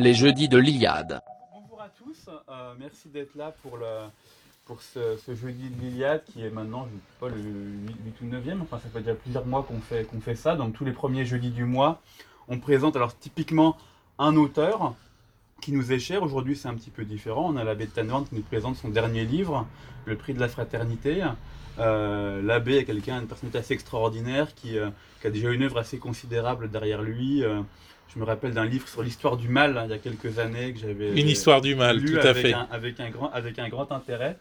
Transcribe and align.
Les 0.00 0.14
jeudis 0.14 0.48
de 0.48 0.56
l'Iliade. 0.56 1.20
Bonjour 1.52 1.82
à 1.82 1.88
tous, 1.90 2.30
euh, 2.48 2.74
merci 2.78 3.08
d'être 3.10 3.34
là 3.34 3.52
pour, 3.62 3.76
le, 3.76 4.08
pour 4.64 4.80
ce, 4.80 5.18
jeudi 5.34 5.68
de 5.68 5.78
l'Iliade 5.78 6.24
qui 6.24 6.42
est 6.42 6.48
maintenant, 6.48 6.88
je 6.88 6.94
ne 6.94 7.00
sais 7.00 7.20
pas, 7.20 7.28
le 7.28 7.36
8, 7.36 8.20
ou 8.22 8.50
9e, 8.50 8.62
enfin 8.62 8.78
ça 8.78 8.88
fait 8.88 9.00
déjà 9.00 9.14
plusieurs 9.14 9.44
mois 9.44 9.62
qu'on 9.62 9.78
fait, 9.80 10.04
qu'on 10.04 10.20
fait 10.20 10.36
ça, 10.36 10.56
donc 10.56 10.72
tous 10.72 10.86
les 10.86 10.92
premiers 10.92 11.26
jeudis 11.26 11.50
du 11.50 11.64
mois, 11.64 12.00
on 12.48 12.58
présente 12.58 12.96
alors 12.96 13.14
typiquement 13.14 13.76
un 14.18 14.36
auteur 14.36 14.94
qui 15.60 15.72
nous 15.72 15.92
est 15.92 15.98
cher. 15.98 16.22
Aujourd'hui, 16.22 16.56
c'est 16.56 16.68
un 16.68 16.74
petit 16.74 16.90
peu 16.90 17.04
différent. 17.04 17.52
On 17.52 17.56
a 17.56 17.64
l'abbé 17.64 17.86
de 17.86 17.90
qui 17.90 18.34
nous 18.34 18.42
présente 18.42 18.76
son 18.76 18.88
dernier 18.88 19.24
livre, 19.24 19.66
Le 20.06 20.16
prix 20.16 20.34
de 20.34 20.40
la 20.40 20.48
fraternité. 20.48 21.22
Euh, 21.78 22.42
l'abbé 22.42 22.76
est 22.76 22.84
quelqu'un, 22.84 23.20
une 23.20 23.26
personnalité 23.26 23.58
assez 23.58 23.74
extraordinaire 23.74 24.54
qui, 24.54 24.78
euh, 24.78 24.90
qui, 25.20 25.26
a 25.26 25.30
déjà 25.30 25.50
une 25.50 25.62
œuvre 25.62 25.78
assez 25.78 25.98
considérable 25.98 26.70
derrière 26.70 27.02
lui. 27.02 27.42
Euh, 27.42 27.60
je 28.12 28.18
me 28.18 28.24
rappelle 28.24 28.52
d'un 28.52 28.64
livre 28.64 28.88
sur 28.88 29.02
l'histoire 29.02 29.36
du 29.36 29.48
mal 29.48 29.78
hein, 29.78 29.82
il 29.84 29.90
y 29.90 29.94
a 29.94 29.98
quelques 29.98 30.40
années 30.40 30.72
que 30.72 30.80
j'avais 30.80 31.18
une 31.18 31.28
histoire 31.28 31.60
du 31.60 31.76
mal, 31.76 32.04
tout 32.04 32.16
à 32.16 32.34
fait, 32.34 32.54
avec 32.72 32.98
un 32.98 33.08
grand 33.08 33.30
avec 33.30 33.58
un 33.60 33.68
grand 33.68 33.92
intérêt. 33.92 34.36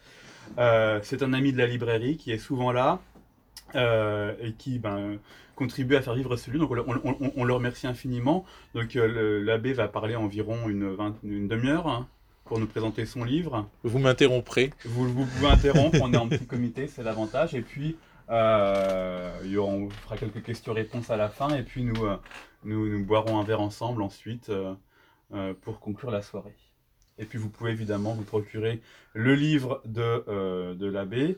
c'est 1.04 1.22
un 1.22 1.34
ami 1.34 1.54
de 1.54 1.60
la 1.60 1.68
librairie 1.68 2.18
qui 2.18 2.32
est 2.32 2.40
souvent 2.40 2.72
là 2.72 3.00
et 3.76 4.54
qui 4.58 4.80
ben, 4.80 5.20
contribué 5.60 5.98
à 5.98 6.02
faire 6.02 6.16
vivre 6.16 6.38
ce 6.38 6.50
lieu. 6.50 6.58
Donc 6.58 6.72
on, 6.72 7.44
le 7.44 7.54
remercie 7.54 7.86
infiniment. 7.86 8.46
Donc 8.74 8.96
euh, 8.96 9.44
l'abbé 9.44 9.74
va 9.74 9.90
parler 9.90 10.16
environ 10.16 10.70
une, 10.70 10.96
une 11.24 11.50
demi-heure 11.50 11.88
hein, 11.88 12.08
pour 12.46 12.60
nous 12.60 12.66
présenter 12.66 13.06
son 13.06 13.26
livre. 13.26 13.68
Vous 13.84 14.00
m'interromprez. 14.00 14.72
Vous, 14.86 15.12
vous, 15.12 15.26
pouvez 15.26 15.48
interrompre, 15.48 15.98
on 16.02 16.14
est 16.14 16.18
en 16.18 16.30
petit 16.30 16.48
comité, 16.48 16.88
c'est 16.88 17.04
l'avantage. 17.04 17.56
Et 17.56 17.62
puis 17.62 17.98
euh, 18.30 19.58
on 19.58 19.90
fera 19.90 20.16
quelques 20.16 20.42
questions-réponses 20.42 21.10
à 21.10 21.18
la 21.18 21.28
fin 21.28 21.50
et 21.50 21.64
puis 21.64 21.84
nous, 21.84 22.06
euh, 22.06 22.16
nous, 22.64 22.88
nous, 22.88 23.04
boirons 23.04 23.38
un 23.38 23.44
verre 23.44 23.62
ensemble 23.62 24.02
ensuite 24.02 24.50
pour 25.62 25.80
conclure 25.80 26.10
la 26.10 26.22
soirée. 26.22 26.56
Et 27.18 27.26
puis 27.26 27.38
vous 27.38 27.50
pouvez 27.50 27.72
évidemment 27.72 28.14
vous 28.14 28.24
procurer 28.24 28.82
le 29.14 29.36
livre 29.36 29.82
de, 29.86 30.74
de 30.74 30.86
l'abbé. 30.88 31.38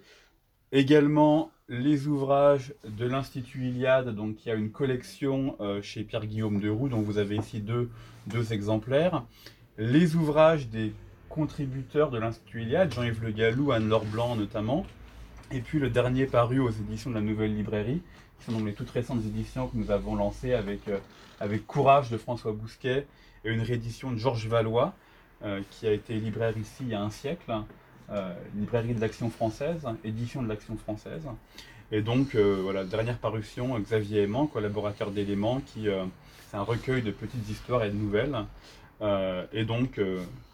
Également 0.74 1.52
les 1.68 2.08
ouvrages 2.08 2.74
de 2.86 3.06
l'Institut 3.06 3.68
Iliade, 3.68 4.16
donc 4.16 4.46
il 4.46 4.50
y 4.50 4.52
a 4.54 4.56
une 4.56 4.72
collection 4.72 5.58
euh, 5.60 5.82
chez 5.82 6.04
Pierre-Guillaume 6.04 6.62
de 6.62 6.70
Roux, 6.70 6.88
dont 6.88 7.02
vous 7.02 7.18
avez 7.18 7.36
ici 7.36 7.60
deux, 7.60 7.90
exemplaires. 8.54 9.26
Les 9.78 10.16
ouvrages 10.16 10.70
des 10.70 10.94
contributeurs 11.28 12.10
de 12.10 12.20
l'Institut 12.20 12.62
Iliade, 12.62 12.94
Jean-Yves 12.94 13.22
Le 13.22 13.32
Gallou, 13.32 13.74
Anne-Laure 13.74 14.06
Blanc 14.06 14.38
notamment. 14.38 14.86
Et 15.52 15.60
puis 15.60 15.78
le 15.78 15.90
dernier 15.90 16.26
paru 16.26 16.60
aux 16.60 16.70
éditions 16.70 17.10
de 17.10 17.16
la 17.16 17.22
Nouvelle 17.22 17.54
Librairie, 17.54 18.02
qui 18.40 18.46
sont 18.46 18.54
donc 18.54 18.66
les 18.66 18.74
toutes 18.74 18.92
récentes 18.92 19.26
éditions 19.26 19.68
que 19.68 19.76
nous 19.76 19.92
avons 19.92 20.16
lancées 20.16 20.54
avec, 20.54 20.88
euh, 20.88 21.58
Courage 21.68 22.10
de 22.10 22.18
François 22.18 22.54
Bousquet 22.54 23.08
et 23.44 23.50
une 23.50 23.62
réédition 23.62 24.12
de 24.12 24.18
Georges 24.18 24.48
Valois, 24.48 24.94
euh, 25.44 25.60
qui 25.70 25.86
a 25.86 25.92
été 25.92 26.14
libraire 26.14 26.58
ici 26.58 26.78
il 26.82 26.90
y 26.90 26.94
a 26.94 27.02
un 27.02 27.10
siècle. 27.10 27.52
Euh, 28.12 28.34
librairie 28.60 28.94
de 28.94 29.00
l'Action 29.00 29.30
française, 29.30 29.88
édition 30.04 30.44
de 30.44 30.50
l'Action 30.50 30.76
française. 30.76 31.22
Et 31.94 32.02
donc, 32.02 32.36
euh, 32.36 32.60
voilà, 32.62 32.84
dernière 32.84 33.18
parution, 33.18 33.80
Xavier 33.80 34.24
Aimant, 34.24 34.48
collaborateur 34.48 35.12
d'Éléments, 35.12 35.62
qui 35.62 35.88
euh, 35.88 36.04
c'est 36.50 36.58
un 36.58 36.64
recueil 36.64 37.04
de 37.04 37.12
petites 37.12 37.50
histoires 37.50 37.86
et 37.86 37.90
de 37.90 37.96
nouvelles. 37.96 38.36
et 39.54 39.64
donc, 39.64 40.00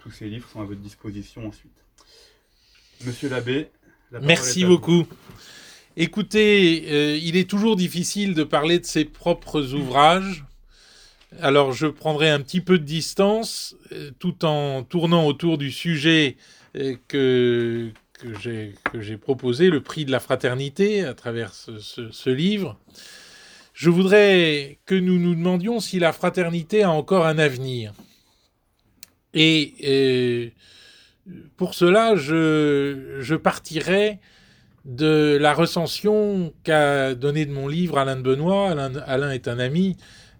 tous 0.01 0.11
ces 0.11 0.29
livres 0.29 0.47
sont 0.47 0.61
à 0.61 0.65
votre 0.65 0.79
disposition 0.79 1.47
ensuite. 1.47 1.71
Monsieur 3.05 3.27
l'abbé, 3.27 3.69
Merci 4.21 4.63
beaucoup. 4.63 5.07
Écoutez, 5.97 7.17
il 7.17 7.35
est 7.35 7.49
toujours 7.49 7.75
difficile 7.75 8.35
de 8.35 8.43
parler 8.43 8.77
de 8.77 8.85
ses 8.85 9.03
propres 9.03 9.73
ouvrages. 9.73 10.45
Alors 11.41 11.73
je 11.73 11.87
prendrai 11.87 12.29
un 12.29 12.39
petit 12.39 12.61
peu 12.61 12.77
de 12.77 12.85
distance 12.85 13.75
tout 14.19 14.45
en 14.45 14.83
tournant 14.83 15.25
autour 15.25 15.57
du 15.57 15.71
sujet 15.71 16.37
que, 17.07 17.91
que 18.13 19.01
j'ai 19.01 19.17
proposé, 19.17 19.69
le 19.69 19.81
prix 19.81 20.05
de 20.05 20.11
la 20.11 20.19
fraternité, 20.19 21.03
à 21.03 21.13
travers 21.13 21.53
ce, 21.53 22.29
livre. 22.29 22.79
Je 23.73 23.89
voudrais 23.89 24.79
que 24.85 24.95
nous 24.95 25.19
nous 25.19 25.35
demandions 25.35 25.79
si 25.79 25.99
la 25.99 26.13
fraternité 26.13 26.83
a 26.83 26.91
encore 26.91 27.25
un 27.25 27.37
avenir. 27.37 27.93
Et, 29.33 30.53
pour 31.57 31.73
cela, 31.73 32.15
je, 32.15 33.17
je 33.19 33.35
partirai 33.35 34.19
de 34.87 35.37
la 35.39 35.53
recension 35.53 36.53
qu'a 36.63 37.13
donnée 37.13 37.45
de 37.45 37.51
mon 37.51 37.67
livre 37.67 37.97
Alain 37.97 38.15
de 38.15 38.21
Benoît. 38.21 38.71
Alain, 39.05 39.31
est 39.31 39.47
un 39.47 39.59
ami 39.59 39.97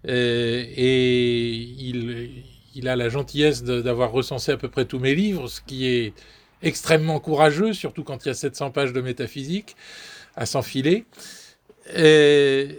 euh, 0.08 0.64
et 0.74 1.50
il, 1.50 2.44
il 2.78 2.88
a 2.88 2.94
la 2.94 3.08
gentillesse 3.08 3.64
d'avoir 3.64 4.12
recensé 4.12 4.52
à 4.52 4.56
peu 4.56 4.68
près 4.68 4.84
tous 4.84 5.00
mes 5.00 5.14
livres, 5.14 5.48
ce 5.48 5.60
qui 5.60 5.86
est 5.86 6.12
extrêmement 6.62 7.18
courageux, 7.18 7.72
surtout 7.72 8.04
quand 8.04 8.24
il 8.24 8.28
y 8.28 8.30
a 8.30 8.34
700 8.34 8.70
pages 8.70 8.92
de 8.92 9.00
métaphysique 9.00 9.74
à 10.36 10.46
s'enfiler. 10.46 11.04
Et, 11.96 12.78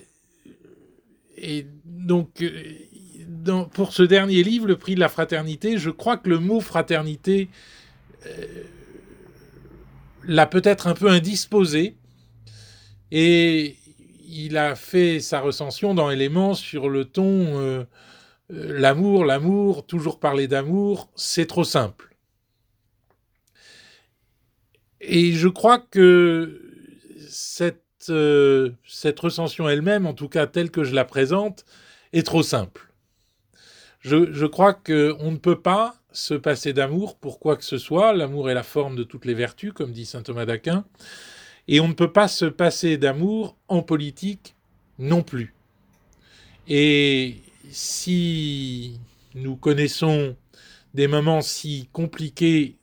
donc, 1.86 2.44
pour 3.74 3.94
ce 3.94 4.04
dernier 4.04 4.42
livre, 4.42 4.68
Le 4.68 4.78
prix 4.78 4.96
de 4.96 5.02
la 5.02 5.10
fraternité, 5.10 5.78
je 5.78 5.90
crois 5.90 6.18
que 6.18 6.30
le 6.30 6.40
mot 6.40 6.62
fraternité 6.62 7.50
euh, 8.26 8.46
l'a 10.24 10.46
peut-être 10.46 10.88
un 10.88 10.94
peu 10.94 11.10
indisposé. 11.10 11.96
Et 13.12 13.76
il 14.30 14.58
a 14.58 14.76
fait 14.76 15.20
sa 15.20 15.42
recension 15.42 15.94
dans 15.94 16.10
Éléments 16.10 16.54
sur 16.54 16.88
le 16.88 17.06
ton 17.06 17.60
euh, 17.60 17.84
euh, 17.84 17.86
l'amour, 18.50 19.26
l'amour, 19.26 19.86
toujours 19.86 20.20
parler 20.20 20.48
d'amour, 20.48 21.10
c'est 21.16 21.46
trop 21.46 21.64
simple. 21.64 22.16
Et 25.02 25.34
je 25.34 25.48
crois 25.48 25.80
que 25.80 26.62
cette, 27.30 27.84
euh, 28.10 28.72
cette 28.86 29.20
recension 29.20 29.70
elle-même, 29.70 30.06
en 30.06 30.14
tout 30.14 30.30
cas 30.30 30.48
telle 30.48 30.72
que 30.72 30.84
je 30.84 30.94
la 30.94 31.06
présente, 31.06 31.66
est 32.12 32.26
trop 32.26 32.44
simple. 32.44 32.92
Je, 34.02 34.32
je 34.32 34.46
crois 34.46 34.74
qu'on 34.74 35.32
ne 35.32 35.38
peut 35.38 35.60
pas 35.62 35.96
se 36.12 36.34
passer 36.34 36.74
d'amour 36.74 37.18
pour 37.18 37.40
quoi 37.40 37.56
que 37.56 37.64
ce 37.64 37.78
soit. 37.78 38.14
L'amour 38.14 38.50
est 38.50 38.54
la 38.54 38.64
forme 38.64 38.96
de 38.96 39.04
toutes 39.04 39.26
les 39.26 39.34
vertus, 39.34 39.74
comme 39.74 39.92
dit 39.92 40.06
saint 40.06 40.22
Thomas 40.22 40.46
d'Aquin. 40.46 40.86
Et 41.68 41.80
on 41.80 41.88
ne 41.88 41.94
peut 41.94 42.12
pas 42.12 42.28
se 42.28 42.46
passer 42.46 42.98
d'amour 42.98 43.56
en 43.68 43.84
politique 43.84 44.56
non 44.98 45.22
plus. 45.22 45.54
Et 46.68 47.38
si 47.72 49.00
nous 49.36 49.56
connaissons 49.56 50.36
des 50.94 51.08
moments 51.08 51.42
si 51.42 51.88
compliqués 51.92 52.76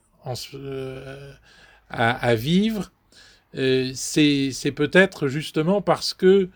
euh, 0.53 1.33
à, 1.89 2.35
vivre, 2.35 2.91
euh, 3.55 3.91
c'est 3.93 4.73
peut-être 4.75 5.27
justement 5.27 5.81
parce 5.81 6.13
que 6.13 6.49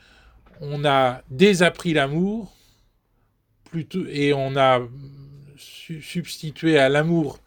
on 0.59 0.85
a 0.85 1.23
désappris 1.29 1.93
l'amour 1.93 2.53
et 4.09 4.33
on 4.33 4.55
a 4.55 4.81
substitué 5.57 6.77
à 6.77 6.89
l'amour 6.89 7.39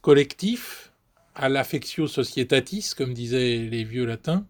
collectif, 0.00 0.92
à 1.34 1.48
l'affectio 1.48 2.06
societatis, 2.08 2.92
comme 2.96 3.12
disaient 3.12 3.58
les 3.70 3.84
vieux 3.84 4.06
latins, 4.06 4.46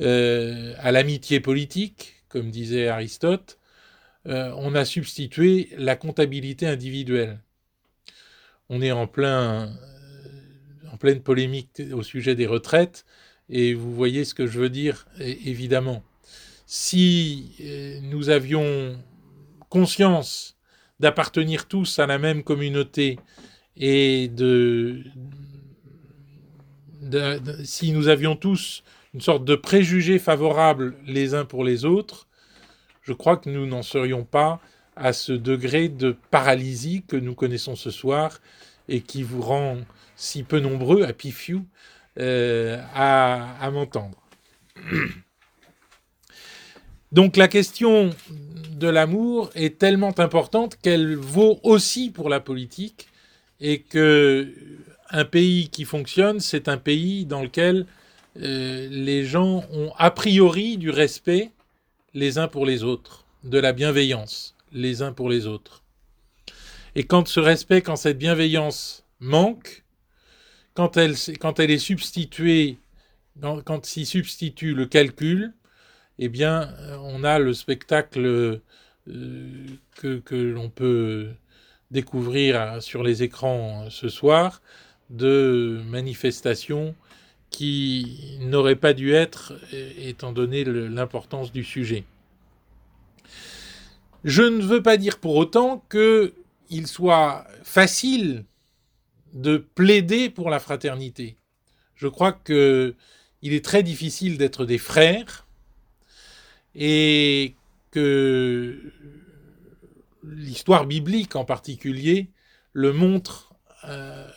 euh, 0.00 0.74
à 0.78 0.90
l'amitié 0.90 1.40
politique, 1.40 2.24
comme 2.28 2.50
disait 2.50 2.88
Aristote, 2.88 3.58
euh, 4.26 4.52
on 4.56 4.74
a 4.74 4.84
substitué 4.84 5.68
la 5.76 5.96
comptabilité 5.96 6.66
individuelle. 6.66 7.40
On 8.70 8.80
est 8.80 8.92
en, 8.92 9.06
plein, 9.06 9.66
euh, 9.66 10.90
en 10.92 10.96
pleine 10.96 11.20
polémique 11.20 11.82
au 11.92 12.02
sujet 12.02 12.34
des 12.34 12.46
retraites, 12.46 13.04
et 13.50 13.74
vous 13.74 13.94
voyez 13.94 14.24
ce 14.24 14.34
que 14.34 14.46
je 14.46 14.58
veux 14.58 14.70
dire, 14.70 15.06
évidemment. 15.18 16.02
Si 16.66 17.54
euh, 17.60 18.00
nous 18.02 18.30
avions 18.30 18.98
conscience 19.68 20.56
d'appartenir 21.00 21.68
tous 21.68 21.98
à 21.98 22.06
la 22.06 22.18
même 22.18 22.42
communauté 22.42 23.18
et 23.76 24.28
de, 24.28 25.04
si 27.64 27.92
nous 27.92 28.08
avions 28.08 28.36
tous 28.36 28.82
une 29.12 29.20
sorte 29.20 29.44
de 29.44 29.54
préjugés 29.54 30.18
favorables 30.18 30.96
les 31.06 31.34
uns 31.34 31.44
pour 31.44 31.64
les 31.64 31.84
autres, 31.84 32.26
je 33.04 33.12
crois 33.12 33.36
que 33.36 33.48
nous 33.50 33.66
n'en 33.66 33.82
serions 33.82 34.24
pas 34.24 34.60
à 34.96 35.12
ce 35.12 35.32
degré 35.32 35.88
de 35.88 36.16
paralysie 36.30 37.04
que 37.06 37.16
nous 37.16 37.34
connaissons 37.34 37.76
ce 37.76 37.90
soir 37.90 38.40
et 38.88 39.00
qui 39.00 39.22
vous 39.22 39.42
rend 39.42 39.78
si 40.16 40.42
peu 40.42 40.58
nombreux, 40.60 41.02
à 41.02 41.12
Pifiou, 41.12 41.66
euh, 42.18 42.80
à, 42.94 43.70
m'entendre. 43.70 44.18
Donc 47.12 47.36
la 47.36 47.48
question 47.48 48.10
de 48.70 48.88
l'amour 48.88 49.50
est 49.54 49.78
tellement 49.78 50.18
importante 50.18 50.76
qu'elle 50.80 51.16
vaut 51.16 51.60
aussi 51.62 52.10
pour 52.10 52.28
la 52.28 52.40
politique 52.40 53.08
et 53.60 53.80
que 53.80 54.52
un 55.10 55.24
pays 55.24 55.68
qui 55.68 55.84
fonctionne, 55.84 56.40
c'est 56.40 56.68
un 56.68 56.76
pays 56.76 57.24
dans 57.24 57.42
lequel 57.42 57.86
euh, 58.40 58.88
les 58.90 59.24
gens 59.24 59.64
ont 59.72 59.92
a 59.96 60.10
priori 60.10 60.76
du 60.76 60.90
respect 60.90 61.52
les 62.14 62.38
uns 62.38 62.48
pour 62.48 62.64
les 62.64 62.84
autres, 62.84 63.24
de 63.42 63.58
la 63.58 63.72
bienveillance 63.72 64.54
les 64.72 65.02
uns 65.02 65.12
pour 65.12 65.28
les 65.28 65.46
autres. 65.46 65.82
Et 66.94 67.04
quand 67.04 67.28
ce 67.28 67.40
respect, 67.40 67.82
quand 67.82 67.96
cette 67.96 68.18
bienveillance 68.18 69.04
manque, 69.20 69.84
quand 70.74 70.96
elle, 70.96 71.14
quand 71.40 71.60
elle 71.60 71.70
est 71.70 71.78
substituée, 71.78 72.78
quand, 73.40 73.84
s'y 73.84 74.06
substitue 74.06 74.74
le 74.74 74.86
calcul, 74.86 75.52
eh 76.18 76.28
bien, 76.28 76.72
on 77.02 77.24
a 77.24 77.38
le 77.38 77.52
spectacle 77.52 78.24
euh, 78.24 79.66
que, 79.96 80.18
que 80.18 80.34
l'on 80.34 80.70
peut 80.70 81.30
découvrir 81.90 82.82
sur 82.82 83.02
les 83.02 83.22
écrans 83.22 83.88
ce 83.90 84.08
soir 84.08 84.62
de 85.10 85.82
manifestations 85.86 86.94
qui 87.54 88.36
n'auraient 88.40 88.74
pas 88.74 88.94
dû 88.94 89.12
être 89.12 89.52
étant 89.98 90.32
donné 90.32 90.64
l'importance 90.64 91.52
du 91.52 91.62
sujet. 91.62 92.04
Je 94.24 94.42
ne 94.42 94.60
veux 94.60 94.82
pas 94.82 94.96
dire 94.96 95.20
pour 95.20 95.36
autant 95.36 95.84
qu'il 95.88 96.86
soit 96.88 97.46
facile 97.62 98.44
de 99.34 99.58
plaider 99.58 100.30
pour 100.30 100.50
la 100.50 100.58
fraternité. 100.58 101.36
Je 101.94 102.08
crois 102.08 102.32
qu'il 102.32 102.94
est 103.42 103.64
très 103.64 103.84
difficile 103.84 104.36
d'être 104.36 104.64
des 104.64 104.78
frères 104.78 105.46
et 106.74 107.54
que 107.92 108.92
l'histoire 110.24 110.86
biblique 110.86 111.36
en 111.36 111.44
particulier 111.44 112.30
le 112.72 112.92
montre 112.92 113.54
euh, 113.84 114.28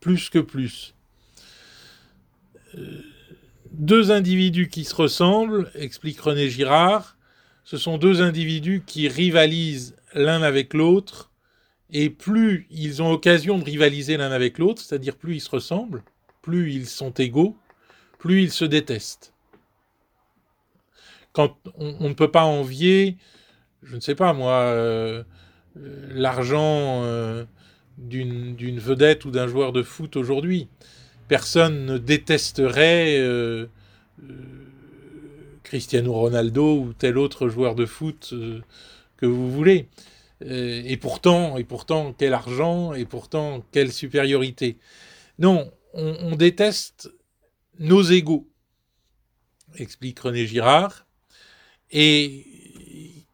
plus 0.00 0.30
que 0.30 0.38
plus. 0.38 0.95
Deux 3.72 4.10
individus 4.10 4.68
qui 4.68 4.84
se 4.84 4.94
ressemblent, 4.94 5.70
explique 5.74 6.20
René 6.20 6.48
Girard, 6.48 7.16
ce 7.64 7.76
sont 7.76 7.98
deux 7.98 8.22
individus 8.22 8.82
qui 8.86 9.08
rivalisent 9.08 9.96
l'un 10.14 10.42
avec 10.42 10.72
l'autre, 10.72 11.30
et 11.90 12.10
plus 12.10 12.66
ils 12.70 13.02
ont 13.02 13.10
occasion 13.10 13.58
de 13.58 13.64
rivaliser 13.64 14.16
l'un 14.16 14.30
avec 14.30 14.58
l'autre, 14.58 14.80
c'est-à-dire 14.82 15.16
plus 15.16 15.36
ils 15.36 15.40
se 15.40 15.50
ressemblent, 15.50 16.02
plus 16.42 16.72
ils 16.72 16.86
sont 16.86 17.10
égaux, 17.10 17.56
plus 18.18 18.42
ils 18.42 18.52
se 18.52 18.64
détestent. 18.64 19.32
Quand 21.32 21.58
on, 21.76 22.08
ne 22.08 22.14
peut 22.14 22.30
pas 22.30 22.44
envier, 22.44 23.18
je 23.82 23.96
ne 23.96 24.00
sais 24.00 24.14
pas 24.14 24.32
moi, 24.32 24.52
euh, 24.52 25.22
euh, 25.76 26.08
l'argent 26.14 27.02
euh, 27.02 27.44
d'une 27.98 28.78
vedette 28.78 29.24
ou 29.24 29.30
d'un 29.30 29.46
joueur 29.46 29.72
de 29.72 29.82
foot 29.82 30.16
aujourd'hui. 30.16 30.68
Personne 31.28 31.86
ne 31.86 31.98
détesterait 31.98 33.18
euh, 33.18 33.66
Cristiano 35.62 36.12
Ronaldo 36.12 36.80
ou 36.80 36.92
tel 36.92 37.18
autre 37.18 37.48
joueur 37.48 37.74
de 37.74 37.86
foot 37.86 38.32
que 39.16 39.26
vous 39.26 39.50
voulez. 39.50 39.88
et 40.40 40.96
pourtant, 40.96 41.56
et 41.56 41.64
pourtant, 41.64 42.14
quel 42.16 42.34
argent, 42.34 42.92
et 42.92 43.04
pourtant, 43.04 43.64
quelle 43.72 43.92
supériorité. 43.92 44.78
Non, 45.38 45.72
on, 45.94 46.16
on 46.20 46.36
déteste 46.36 47.10
nos 47.78 48.02
égaux, 48.02 48.48
explique 49.76 50.20
René 50.20 50.46
Girard. 50.46 51.06
Et 51.90 52.46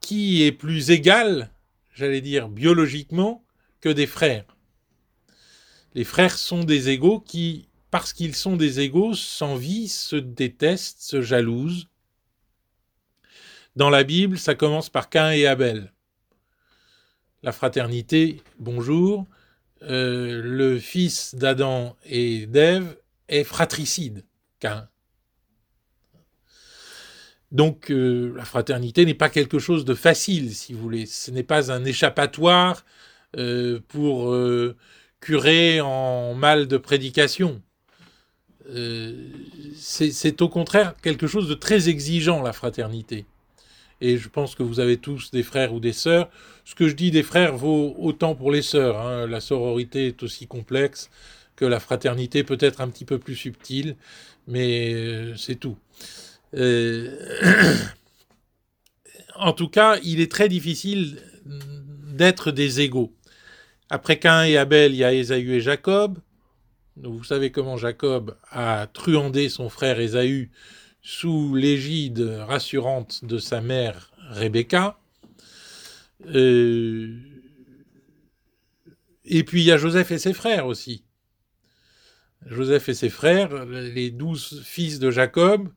qui 0.00 0.42
est 0.42 0.52
plus 0.52 0.90
égal 0.90 1.50
j'allais 1.94 2.20
dire, 2.20 2.48
biologiquement 2.48 3.44
que 3.80 3.88
des 3.88 4.06
frères? 4.06 4.56
Les 5.94 6.04
frères 6.04 6.38
sont 6.38 6.64
des 6.64 6.88
égaux 6.88 7.20
qui, 7.20 7.68
parce 7.92 8.14
qu'ils 8.14 8.34
sont 8.34 8.56
des 8.56 8.80
égaux, 8.80 9.12
s'envient, 9.12 9.86
se 9.86 10.16
détestent, 10.16 11.02
se 11.02 11.20
jalousent. 11.20 11.88
Dans 13.76 13.90
la 13.90 14.02
Bible, 14.02 14.38
ça 14.38 14.54
commence 14.54 14.88
par 14.88 15.10
Cain 15.10 15.30
et 15.30 15.46
Abel. 15.46 15.92
La 17.42 17.52
fraternité, 17.52 18.42
bonjour. 18.58 19.26
Euh, 19.82 20.40
le 20.42 20.78
fils 20.78 21.34
d'Adam 21.34 21.94
et 22.06 22.46
d'Ève 22.46 22.96
est 23.28 23.44
fratricide, 23.44 24.24
Cain. 24.58 24.88
Donc 27.50 27.90
euh, 27.90 28.32
la 28.34 28.46
fraternité 28.46 29.04
n'est 29.04 29.12
pas 29.12 29.28
quelque 29.28 29.58
chose 29.58 29.84
de 29.84 29.94
facile, 29.94 30.54
si 30.54 30.72
vous 30.72 30.80
voulez. 30.80 31.04
Ce 31.04 31.30
n'est 31.30 31.42
pas 31.42 31.70
un 31.70 31.84
échappatoire 31.84 32.86
euh, 33.36 33.80
pour 33.88 34.34
curer 35.20 35.82
en 35.82 36.32
mal 36.32 36.68
de 36.68 36.78
prédication. 36.78 37.62
C'est 39.76 40.42
au 40.42 40.48
contraire 40.48 40.94
quelque 41.02 41.26
chose 41.26 41.48
de 41.48 41.54
très 41.54 41.88
exigeant, 41.88 42.42
la 42.42 42.52
fraternité. 42.52 43.26
Et 44.00 44.18
je 44.18 44.28
pense 44.28 44.56
que 44.56 44.64
vous 44.64 44.80
avez 44.80 44.96
tous 44.96 45.30
des 45.30 45.44
frères 45.44 45.72
ou 45.72 45.78
des 45.78 45.92
sœurs. 45.92 46.28
Ce 46.64 46.74
que 46.74 46.88
je 46.88 46.94
dis 46.94 47.12
des 47.12 47.22
frères 47.22 47.56
vaut 47.56 47.94
autant 47.98 48.34
pour 48.34 48.50
les 48.50 48.62
sœurs. 48.62 49.00
Hein. 49.00 49.28
La 49.28 49.40
sororité 49.40 50.08
est 50.08 50.22
aussi 50.24 50.48
complexe 50.48 51.08
que 51.54 51.64
la 51.64 51.78
fraternité, 51.78 52.42
peut-être 52.42 52.80
un 52.80 52.88
petit 52.88 53.04
peu 53.04 53.18
plus 53.18 53.36
subtile, 53.36 53.96
mais 54.48 55.36
c'est 55.36 55.54
tout. 55.54 55.76
Euh, 56.54 57.16
en 59.36 59.52
tout 59.52 59.68
cas, 59.68 59.98
il 60.02 60.20
est 60.20 60.30
très 60.30 60.48
difficile 60.48 61.18
d'être 61.44 62.50
des 62.50 62.80
égaux. 62.80 63.12
Après 63.90 64.18
Cain 64.18 64.44
et 64.44 64.56
Abel, 64.56 64.92
il 64.92 64.98
y 64.98 65.04
a 65.04 65.12
Ésaü 65.12 65.54
et 65.54 65.60
Jacob. 65.60 66.18
Vous 66.96 67.24
savez 67.24 67.50
comment 67.50 67.76
Jacob 67.76 68.36
a 68.50 68.86
truandé 68.92 69.48
son 69.48 69.68
frère 69.68 70.00
Ésaü 70.00 70.50
sous 71.00 71.54
l'égide 71.54 72.20
rassurante 72.20 73.24
de 73.24 73.38
sa 73.38 73.60
mère 73.60 74.12
Rebecca. 74.30 74.98
Euh, 76.26 77.18
et 79.24 79.44
puis 79.44 79.62
il 79.62 79.66
y 79.66 79.72
a 79.72 79.78
Joseph 79.78 80.10
et 80.12 80.18
ses 80.18 80.32
frères 80.32 80.66
aussi. 80.66 81.04
Joseph 82.46 82.88
et 82.88 82.94
ses 82.94 83.08
frères, 83.08 83.64
les 83.66 84.10
douze 84.10 84.62
fils 84.64 84.98
de 84.98 85.10
Jacob, 85.10 85.68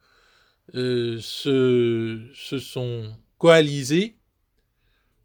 euh, 0.73 1.19
se, 1.21 2.31
sont 2.33 3.15
coalisés 3.37 4.17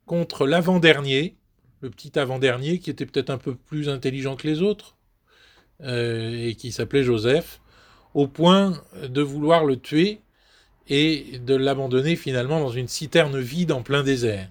contre 0.05 0.47
l'avant-dernier, 0.47 1.39
le 1.81 1.91
petit 1.91 2.19
avant-dernier 2.19 2.79
qui 2.79 2.91
était 2.91 3.07
peut-être 3.07 3.31
un 3.31 3.39
peu 3.39 3.55
plus 3.55 3.89
intelligent 3.89 4.37
que 4.37 4.47
les 4.47 4.61
autres, 4.61 4.97
euh, 5.83 6.49
et 6.49 6.55
qui 6.57 6.73
s'appelait 6.73 7.03
Joseph, 7.03 7.61
au 8.13 8.27
point 8.27 8.83
de 9.03 9.23
vouloir 9.23 9.65
le 9.65 9.79
tuer 9.79 10.21
et 10.89 11.39
de 11.39 11.55
l'abandonner 11.55 12.17
finalement 12.17 12.61
dans 12.61 12.71
une 12.71 12.89
citerne 12.89 13.39
vide 13.39 13.73
en 13.73 13.83
plein 13.83 14.03
désert. 14.03 14.49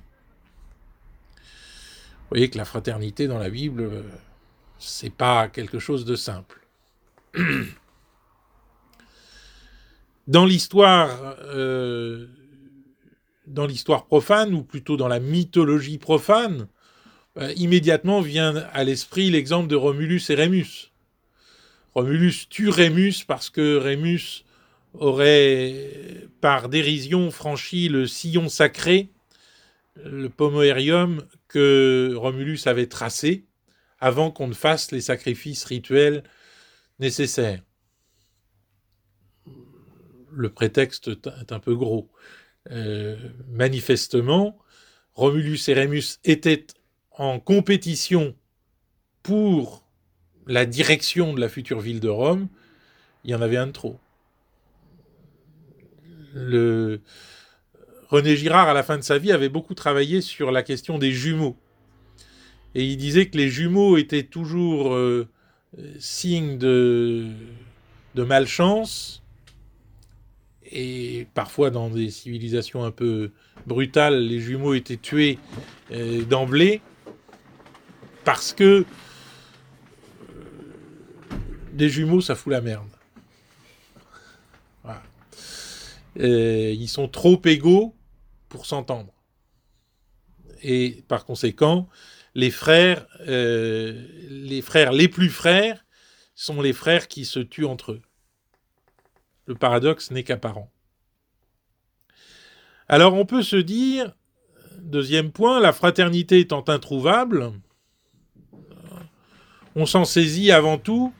Vous 1.37 2.29
voyez 2.31 2.49
que 2.49 2.57
la 2.57 2.65
fraternité 2.65 3.27
dans 3.27 3.37
la 3.37 3.49
Bible, 3.49 3.83
euh, 3.83 4.01
c'est 4.79 5.13
pas 5.13 5.47
quelque 5.49 5.77
chose 5.77 6.05
de 6.05 6.15
simple. 6.15 6.65
Dans 10.27 10.45
l'histoire, 10.45 11.37
euh, 11.45 12.27
dans 13.47 13.65
l'histoire 13.65 14.05
profane, 14.05 14.53
ou 14.53 14.61
plutôt 14.61 14.95
dans 14.95 15.07
la 15.07 15.19
mythologie 15.19 15.97
profane, 15.97 16.67
immédiatement 17.55 18.21
vient 18.21 18.55
à 18.73 18.83
l'esprit 18.83 19.31
l'exemple 19.31 19.67
de 19.67 19.75
Romulus 19.75 20.29
et 20.29 20.35
Rémus. 20.35 20.88
Romulus 21.93 22.47
tue 22.49 22.69
Rémus 22.69 23.23
parce 23.27 23.49
que 23.49 23.77
Rémus 23.77 24.45
aurait, 24.93 26.27
par 26.41 26.69
dérision, 26.69 27.31
franchi 27.31 27.89
le 27.89 28.07
sillon 28.07 28.49
sacré, 28.49 29.09
le 30.03 30.29
pomoerium 30.29 31.25
que 31.47 32.13
Romulus 32.15 32.61
avait 32.65 32.87
tracé 32.87 33.45
avant 33.99 34.31
qu'on 34.31 34.47
ne 34.47 34.53
fasse 34.53 34.91
les 34.91 35.01
sacrifices 35.01 35.65
rituels 35.65 36.23
nécessaires 36.99 37.61
le 40.31 40.49
prétexte 40.49 41.09
est 41.41 41.51
un 41.51 41.59
peu 41.59 41.75
gros. 41.75 42.09
Euh, 42.71 43.17
manifestement, 43.47 44.57
Romulus 45.13 45.67
et 45.67 45.73
Rémus 45.73 46.19
étaient 46.23 46.67
en 47.11 47.39
compétition 47.39 48.35
pour 49.23 49.88
la 50.49 50.65
direction 50.65 51.33
de 51.33 51.39
la 51.39 51.47
future 51.47 51.79
ville 51.79 51.99
de 51.99 52.09
Rome. 52.09 52.47
Il 53.23 53.31
y 53.31 53.35
en 53.35 53.41
avait 53.41 53.57
un 53.57 53.67
de 53.67 53.71
trop. 53.71 53.99
René 58.09 58.35
Girard, 58.35 58.67
à 58.67 58.73
la 58.73 58.83
fin 58.83 58.97
de 58.97 59.03
sa 59.03 59.19
vie, 59.19 59.31
avait 59.31 59.49
beaucoup 59.49 59.75
travaillé 59.75 60.21
sur 60.21 60.51
la 60.51 60.63
question 60.63 60.97
des 60.97 61.11
jumeaux. 61.11 61.55
Et 62.73 62.83
il 62.83 62.97
disait 62.97 63.27
que 63.27 63.37
les 63.37 63.49
jumeaux 63.49 63.97
étaient 63.97 64.23
toujours 64.23 64.93
euh, 64.93 65.27
signe 65.99 66.57
de, 66.57 67.27
malchance, 68.15 69.23
et 70.71 71.27
parfois 71.33 71.69
dans 71.69 71.89
des 71.89 72.09
civilisations 72.09 72.83
un 72.83 72.91
peu 72.91 73.31
brutales, 73.65 74.19
les 74.19 74.39
jumeaux 74.39 74.73
étaient 74.73 74.97
tués 74.97 75.39
euh, 75.91 76.23
d'emblée 76.25 76.81
parce 78.25 78.51
que 78.53 78.85
des 81.79 81.89
jumeaux, 81.89 82.21
ça 82.21 82.35
fout 82.35 82.51
la 82.51 82.61
merde. 82.61 82.89
Ils 86.15 86.89
sont 86.89 87.07
trop 87.07 87.41
égaux 87.45 87.95
pour 88.49 88.65
s'entendre. 88.65 89.13
Et 90.61 91.03
par 91.07 91.23
conséquent, 91.23 91.87
les 92.35 92.51
frères, 92.51 93.07
euh, 93.21 94.05
les 94.29 94.61
frères 94.61 94.91
les 94.91 95.07
plus 95.07 95.29
frères 95.29 95.85
sont 96.35 96.61
les 96.61 96.73
frères 96.73 97.07
qui 97.07 97.23
se 97.23 97.39
tuent 97.39 97.65
entre 97.65 97.93
eux. 97.93 98.01
Le 99.45 99.55
paradoxe 99.55 100.11
n'est 100.11 100.23
qu'apparent. 100.23 100.69
Alors 102.89 103.13
on 103.13 103.25
peut 103.25 103.43
se 103.43 103.55
dire, 103.55 104.13
deuxième 104.79 105.31
point, 105.31 105.61
la 105.61 105.71
fraternité 105.71 106.39
étant 106.39 106.65
introuvable, 106.67 107.53
on 109.75 109.85
s'en 109.85 110.03
saisit 110.03 110.51
avant 110.51 110.77
tout 110.77 111.13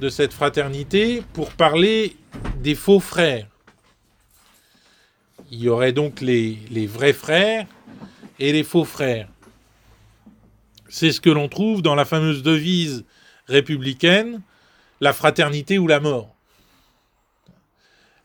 de 0.00 0.08
cette 0.08 0.32
fraternité 0.32 1.22
pour 1.32 1.50
parler 1.52 2.16
des 2.62 2.74
faux 2.74 3.00
frères. 3.00 3.46
Il 5.50 5.60
y 5.60 5.68
aurait 5.68 5.92
donc 5.92 6.20
les, 6.20 6.86
vrais 6.86 7.12
frères 7.12 7.66
et 8.38 8.52
les 8.52 8.64
faux 8.64 8.84
frères. 8.84 9.28
C'est 10.88 11.12
ce 11.12 11.20
que 11.20 11.30
l'on 11.30 11.48
trouve 11.48 11.82
dans 11.82 11.94
la 11.94 12.04
fameuse 12.04 12.42
devise 12.42 13.04
républicaine, 13.46 14.42
la 15.00 15.12
fraternité 15.12 15.78
ou 15.78 15.86
la 15.86 16.00
mort. 16.00 16.34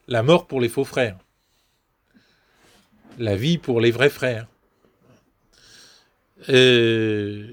La 0.08 0.24
mort 0.24 0.48
pour 0.48 0.62
les 0.62 0.70
faux 0.70 0.86
frères. 0.86 1.18
La 3.18 3.36
vie 3.36 3.58
pour 3.58 3.82
les 3.82 3.92
vrais 3.92 4.10
frères. 4.10 4.48
Euh, 6.50 7.52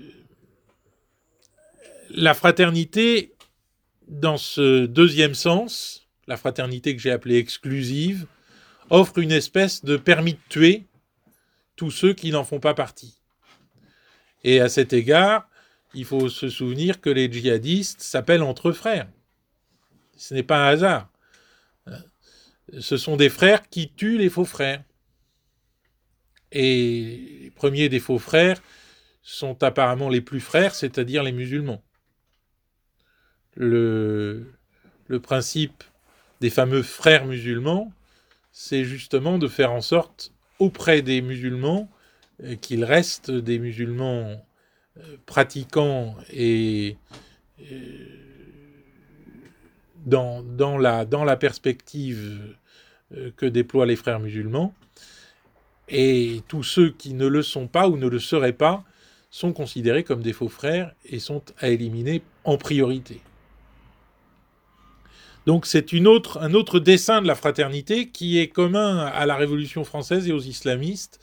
la 2.11 2.33
fraternité, 2.33 3.33
dans 4.09 4.37
ce 4.37 4.87
deuxième 4.87 5.35
sens, 5.35 6.09
la 6.27 6.37
fraternité 6.37 6.97
que 6.97 7.03
j'ai 7.03 7.11
appelée 7.11 7.39
exclusive, 7.39 8.27
offre 8.91 9.19
une 9.19 9.33
espèce 9.33 9.85
de 9.85 9.97
permis 9.97 10.35
de 10.35 10.41
tuer 10.49 10.87
tous 11.77 11.91
ceux 11.91 12.15
qui 12.15 12.31
n'en 12.31 12.45
font 12.45 12.61
pas 12.61 12.75
partie. 12.75 13.21
Et 14.45 14.61
à 14.61 14.69
cet 14.69 14.93
égard, 14.93 15.49
il 15.95 16.05
faut 16.05 16.29
se 16.29 16.49
souvenir 16.49 17.01
que 17.01 17.11
les 17.11 17.31
djihadistes 17.31 18.01
s'appellent 18.01 18.43
entre 18.43 18.73
frères. 18.73 19.09
Ce 20.17 20.35
n'est 20.35 20.43
pas 20.43 20.67
un 20.67 20.73
hasard. 20.73 21.11
Ce 22.79 22.97
sont 22.97 23.17
des 23.17 23.31
frères 23.31 23.69
qui 23.69 23.91
tuent 23.93 24.19
les 24.19 24.29
faux 24.29 24.45
frères. 24.45 24.83
Et 26.51 27.41
les 27.43 27.51
premiers 27.51 27.89
des 27.89 28.01
faux 28.01 28.19
frères 28.19 28.61
sont 29.23 29.63
apparemment 29.63 30.09
les 30.09 30.21
plus 30.21 30.41
frères, 30.41 30.75
c'est-à-dire 30.75 31.23
les 31.23 31.33
musulmans. 31.33 31.83
Le, 33.61 34.47
principe 35.23 35.83
des 36.41 36.49
fameux 36.49 36.83
frères 36.83 37.27
musulmans, 37.27 37.93
c'est 38.53 38.85
justement 38.85 39.37
de 39.37 39.49
faire 39.49 39.73
en 39.73 39.81
sorte 39.81 40.33
auprès 40.61 41.03
des 41.03 41.21
musulmans 41.23 41.91
euh, 42.45 42.55
qu'ils 42.55 42.85
restent 42.85 43.33
des 43.33 43.59
musulmans 43.59 44.41
euh, 44.97 45.17
pratiquants 45.27 46.17
et 46.33 46.97
euh, 47.73 48.05
la, 50.07 51.05
dans 51.05 51.25
la 51.25 51.37
perspective 51.37 52.55
que 53.37 53.47
déploient 53.47 53.87
les 53.87 53.97
frères 53.97 54.21
musulmans. 54.21 54.73
Et 55.89 56.43
tous 56.47 56.63
ceux 56.63 56.91
qui 56.91 57.15
ne 57.15 57.27
le 57.27 57.43
sont 57.43 57.67
pas 57.67 57.89
ou 57.89 57.97
ne 57.97 58.07
le 58.07 58.19
seraient 58.21 58.53
pas 58.53 58.85
sont 59.31 59.53
considérés 59.53 60.05
comme 60.05 60.23
des 60.23 60.33
faux 60.33 60.49
frères 60.49 60.95
et 61.05 61.19
sont 61.19 61.43
à 61.59 61.69
éliminer 61.69 62.23
en 62.45 62.57
priorité. 62.57 63.21
Donc 65.49 65.65
c'est 65.65 65.95
un 65.95 66.05
autre 66.53 66.79
dessin 66.79 67.23
de 67.23 67.27
la 67.27 67.35
fraternité 67.35 68.11
qui 68.11 68.39
est 68.39 68.49
commun 68.49 68.99
à 68.99 69.25
la 69.25 69.35
Révolution 69.35 69.83
française 69.83 70.29
et 70.29 70.33
aux 70.33 70.43
islamistes, 70.43 71.21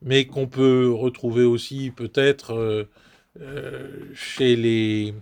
mais 0.00 0.24
qu'on 0.24 0.46
peut 0.46 0.90
retrouver 0.90 1.44
aussi 1.44 1.92
peut-être 1.94 2.54
euh, 2.54 2.88
euh, 3.42 3.90
chez, 4.14 4.56
les, 4.56 5.12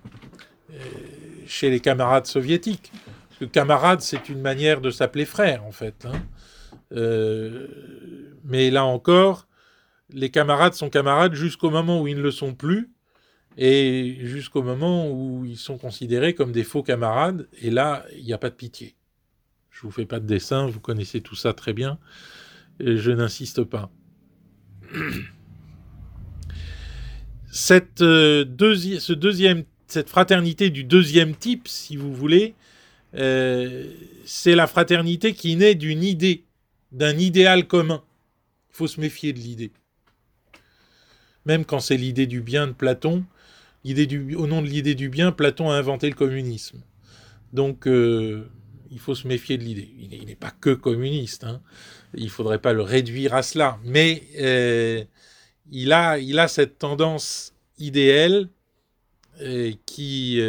euh, 0.72 0.76
chez 1.48 1.70
les 1.70 1.80
camarades 1.80 2.26
soviétiques. 2.26 2.92
Parce 3.40 3.50
camarade, 3.50 4.00
c'est 4.00 4.28
une 4.28 4.40
manière 4.40 4.80
de 4.80 4.92
s'appeler 4.92 5.24
frère, 5.24 5.64
en 5.64 5.72
fait. 5.72 6.06
Hein. 6.06 6.22
mais 8.44 8.70
là 8.70 8.84
encore, 8.84 9.48
les 10.08 10.30
camarades 10.30 10.74
sont 10.74 10.88
camarades 10.88 11.34
jusqu'au 11.34 11.70
moment 11.70 12.00
où 12.00 12.06
ils 12.06 12.16
ne 12.16 12.22
le 12.22 12.30
sont 12.30 12.54
plus, 12.54 12.92
et 13.56 14.18
jusqu'au 14.22 14.62
moment 14.62 15.10
où 15.10 15.44
ils 15.44 15.56
sont 15.58 15.78
considérés 15.78 16.34
comme 16.34 16.52
des 16.52 16.64
faux 16.64 16.82
camarades, 16.82 17.48
et 17.60 17.70
là, 17.70 18.04
il 18.16 18.24
n'y 18.24 18.32
a 18.32 18.38
pas 18.38 18.50
de 18.50 18.54
pitié. 18.54 18.94
Je 19.70 19.82
vous 19.82 19.90
fais 19.90 20.06
pas 20.06 20.20
de 20.20 20.26
dessin, 20.26 20.66
vous 20.66 20.80
connaissez 20.80 21.20
tout 21.20 21.34
ça 21.34 21.52
très 21.52 21.72
bien, 21.72 21.98
et 22.78 22.96
je 22.96 23.10
n'insiste 23.10 23.64
pas. 23.64 23.90
Cette, 27.52 28.00
euh, 28.02 28.44
deuxième, 28.44 29.64
cette 29.88 30.08
fraternité 30.08 30.70
du 30.70 30.84
deuxième 30.84 31.34
type, 31.34 31.66
si 31.66 31.96
vous 31.96 32.14
voulez, 32.14 32.54
euh, 33.16 33.92
c'est 34.24 34.54
la 34.54 34.68
fraternité 34.68 35.32
qui 35.34 35.56
naît 35.56 35.74
d'une 35.74 36.04
idée, 36.04 36.44
d'un 36.92 37.18
idéal 37.18 37.66
commun. 37.66 38.04
Il 38.70 38.76
faut 38.76 38.86
se 38.86 39.00
méfier 39.00 39.32
de 39.32 39.40
l'idée. 39.40 39.72
Même 41.44 41.64
quand 41.64 41.80
c'est 41.80 41.96
l'idée 41.96 42.28
du 42.28 42.40
bien 42.40 42.68
de 42.68 42.72
Platon, 42.72 43.24
du, 43.84 44.34
au 44.34 44.46
nom 44.46 44.62
de 44.62 44.66
l'idée 44.66 44.94
du 44.94 45.08
bien, 45.08 45.32
Platon 45.32 45.70
a 45.70 45.74
inventé 45.74 46.08
le 46.08 46.14
communisme. 46.14 46.82
Donc, 47.52 47.86
euh, 47.86 48.48
il 48.90 48.98
faut 48.98 49.14
se 49.14 49.26
méfier 49.26 49.58
de 49.58 49.64
l'idée. 49.64 49.90
Il 49.98 50.26
n'est 50.26 50.36
pas 50.36 50.50
que 50.50 50.70
communiste. 50.70 51.44
Hein. 51.44 51.60
Il 52.14 52.24
ne 52.24 52.30
faudrait 52.30 52.60
pas 52.60 52.72
le 52.72 52.82
réduire 52.82 53.34
à 53.34 53.42
cela. 53.42 53.78
Mais 53.84 54.22
euh, 54.38 55.04
il, 55.70 55.92
a, 55.92 56.18
il 56.18 56.38
a 56.38 56.48
cette 56.48 56.78
tendance 56.78 57.54
idéale 57.78 58.48
euh, 59.40 59.72
qui, 59.86 60.40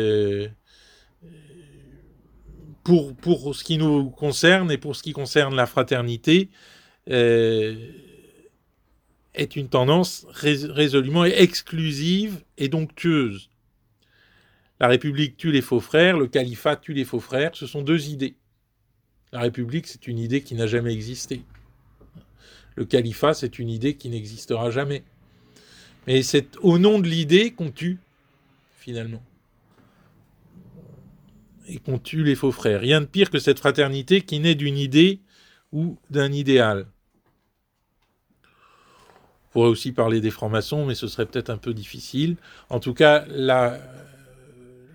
pour, 2.83 3.15
pour 3.15 3.55
ce 3.55 3.63
qui 3.63 3.77
nous 3.77 4.09
concerne 4.09 4.71
et 4.71 4.77
pour 4.77 4.95
ce 4.95 5.03
qui 5.03 5.13
concerne 5.13 5.55
la 5.55 5.65
fraternité, 5.65 6.50
est 9.33 9.55
une 9.55 9.69
tendance 9.69 10.25
résolument 10.29 11.25
exclusive 11.25 12.43
et 12.57 12.69
donc 12.69 12.95
tueuse. 12.95 13.50
La 14.79 14.88
République 14.88 15.38
tue 15.38 15.51
les 15.51 15.61
faux 15.61 15.79
frères, 15.79 16.17
le 16.17 16.27
califat 16.27 16.75
tue 16.75 16.93
les 16.93 17.05
faux 17.05 17.19
frères, 17.19 17.51
ce 17.53 17.67
sont 17.67 17.81
deux 17.81 18.09
idées. 18.09 18.35
La 19.31 19.39
République, 19.39 19.88
c'est 19.88 20.07
une 20.07 20.19
idée 20.19 20.41
qui 20.41 20.55
n'a 20.55 20.67
jamais 20.67 20.91
existé. 20.91 21.43
Le 22.75 22.85
califat, 22.85 23.33
c'est 23.33 23.59
une 23.59 23.69
idée 23.69 23.95
qui 23.95 24.09
n'existera 24.09 24.71
jamais. 24.71 25.03
Mais 26.07 26.23
c'est 26.23 26.57
au 26.61 26.79
nom 26.79 27.00
de 27.00 27.07
l'idée 27.07 27.51
qu'on 27.51 27.71
tue, 27.71 28.00
finalement. 28.77 29.23
Et 31.67 31.77
qu'on 31.77 32.00
tue 32.00 32.23
les 32.23 32.35
faux 32.35 32.51
frères. 32.51 32.81
Rien 32.81 33.01
de 33.01 33.05
pire 33.05 33.29
que 33.29 33.39
cette 33.39 33.59
fraternité 33.59 34.21
qui 34.21 34.39
naît 34.39 34.55
d'une 34.55 34.77
idée 34.77 35.19
ou 35.71 35.97
d'un 36.09 36.31
idéal. 36.31 36.88
Pourrait 39.51 39.70
aussi 39.70 39.91
parler 39.91 40.22
des 40.22 40.31
francs-maçons, 40.31 40.86
mais 40.86 40.96
ce 40.96 41.08
serait 41.08 41.25
peut-être 41.25 41.50
un 41.50 41.58
peu 41.58 41.74
difficile. 41.74 42.38
En 42.70 42.79
tout 42.79 42.93
cas, 42.93 43.25
la, 43.27 43.79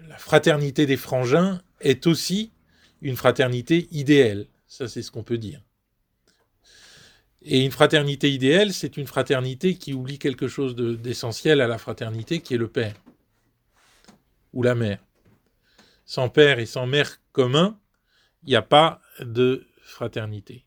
la 0.09 0.19
fraternité 0.19 0.87
des 0.87 0.97
frangins 0.97 1.61
est 1.81 2.07
aussi 2.07 2.51
une 3.03 3.17
fraternité 3.17 3.89
idéale. 3.91 4.47
Ça, 4.67 4.89
c'est 4.89 5.03
ce 5.03 5.11
qu'on 5.11 5.23
peut 5.23 5.39
dire. 5.39 5.61
Et 7.43 7.65
une 7.65 7.71
fraternité 7.71 8.33
idéale, 8.33 8.73
c'est 8.73 8.97
une 8.97 9.07
fraternité 9.07 9.77
qui 9.77 9.93
oublie 9.95 10.19
quelque 10.19 10.49
chose 10.49 10.75
d'essentiel 10.75 11.61
à 11.61 11.69
la 11.69 11.79
fraternité, 11.79 12.41
qui 12.41 12.55
est 12.55 12.59
le 12.59 12.69
père 12.69 12.95
ou 14.53 14.63
la 14.63 14.75
mère. 14.75 14.99
Sans 16.07 16.29
père 16.29 16.59
et 16.59 16.67
sans 16.67 16.87
mère 16.87 17.21
commun, 17.33 17.79
il 18.43 18.49
n'y 18.49 18.57
a 18.57 18.63
pas 18.63 19.01
de 19.21 19.67
fraternité. 19.83 20.66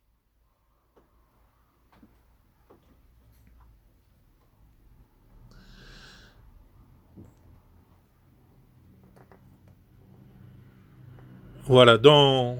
Voilà, 11.69 11.99
dans, 11.99 12.57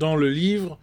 le 0.00 0.28
livre, 0.28 0.78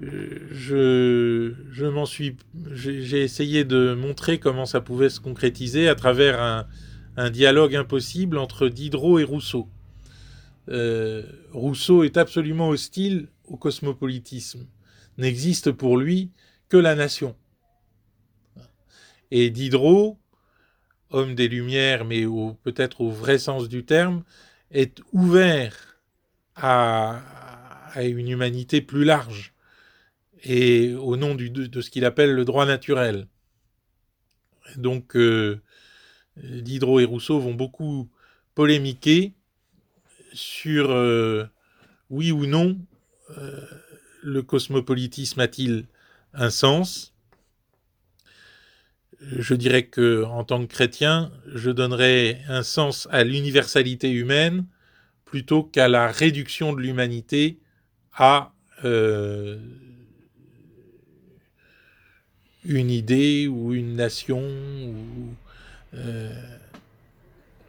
je, 0.00 1.54
je 1.70 1.86
m'en 1.86 2.06
suis, 2.06 2.36
j'ai 2.72 3.22
essayé 3.22 3.62
de 3.62 3.94
montrer 3.94 4.40
comment 4.40 4.66
ça 4.66 4.80
pouvait 4.80 5.08
se 5.08 5.20
concrétiser 5.20 5.88
à 5.88 5.94
travers 5.94 6.42
un, 6.42 6.66
un 7.16 7.30
dialogue 7.30 7.76
impossible 7.76 8.36
entre 8.36 8.66
Diderot 8.66 9.20
et 9.20 9.22
Rousseau. 9.22 9.68
Euh, 10.68 11.22
Rousseau 11.52 12.02
est 12.02 12.16
absolument 12.16 12.70
hostile 12.70 13.28
au 13.44 13.56
cosmopolitisme. 13.56 14.66
N'existe 15.18 15.70
pour 15.70 15.96
lui 15.96 16.32
que 16.68 16.76
la 16.76 16.96
nation. 16.96 17.36
Et 19.30 19.50
Diderot, 19.50 20.18
homme 21.10 21.36
des 21.36 21.46
Lumières, 21.46 22.04
mais 22.04 22.24
peut-être 22.64 23.02
au 23.02 23.10
vrai 23.10 23.38
sens 23.38 23.68
du 23.68 23.84
terme, 23.84 24.24
est 24.72 25.00
ouvert 25.12 25.95
à, 26.56 27.22
une 27.96 28.28
humanité 28.28 28.80
plus 28.80 29.04
large 29.04 29.54
et 30.42 30.94
au 30.94 31.16
nom 31.16 31.34
de, 31.34 31.80
ce 31.80 31.90
qu'il 31.90 32.04
appelle 32.04 32.32
le 32.32 32.44
droit 32.44 32.66
naturel. 32.66 33.26
Donc, 34.76 35.16
euh, 35.16 35.60
Diderot 36.36 37.00
et 37.00 37.04
Rousseau 37.04 37.38
vont 37.38 37.54
beaucoup 37.54 38.08
polémiquer 38.54 39.32
sur 40.32 40.90
euh, 40.90 41.46
oui 42.10 42.32
ou 42.32 42.46
non 42.46 42.78
euh, 43.38 43.60
le 44.22 44.42
cosmopolitisme 44.42 45.40
a-t-il 45.40 45.86
un 46.34 46.50
sens? 46.50 47.14
Je 49.20 49.54
dirais 49.54 49.86
que 49.86 50.24
en 50.24 50.44
tant 50.44 50.60
que 50.60 50.70
chrétien, 50.70 51.32
je 51.54 51.70
donnerais 51.70 52.42
un 52.48 52.62
sens 52.62 53.08
à 53.10 53.24
l'universalité 53.24 54.10
humaine 54.10 54.66
plutôt 55.26 55.64
qu'à 55.64 55.88
la 55.88 56.08
réduction 56.08 56.72
de 56.72 56.80
l'humanité 56.80 57.58
à 58.14 58.52
euh, 58.84 59.58
une 62.64 62.90
idée 62.90 63.46
ou 63.48 63.74
une 63.74 63.96
nation. 63.96 64.42
Euh, 65.94 66.32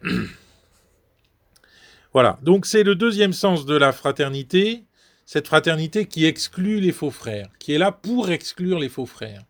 voilà, 2.13 2.39
donc 2.41 2.65
c'est 2.65 2.83
le 2.83 2.95
deuxième 2.95 3.33
sens 3.33 3.65
de 3.65 3.75
la 3.75 3.91
fraternité, 3.91 4.85
cette 5.25 5.47
fraternité 5.47 6.05
qui 6.05 6.25
exclut 6.25 6.79
les 6.79 6.91
faux 6.91 7.11
frères, 7.11 7.49
qui 7.59 7.73
est 7.73 7.77
là 7.77 7.91
pour 7.91 8.29
exclure 8.29 8.79
les 8.79 8.89
faux 8.89 9.05
frères. 9.05 9.43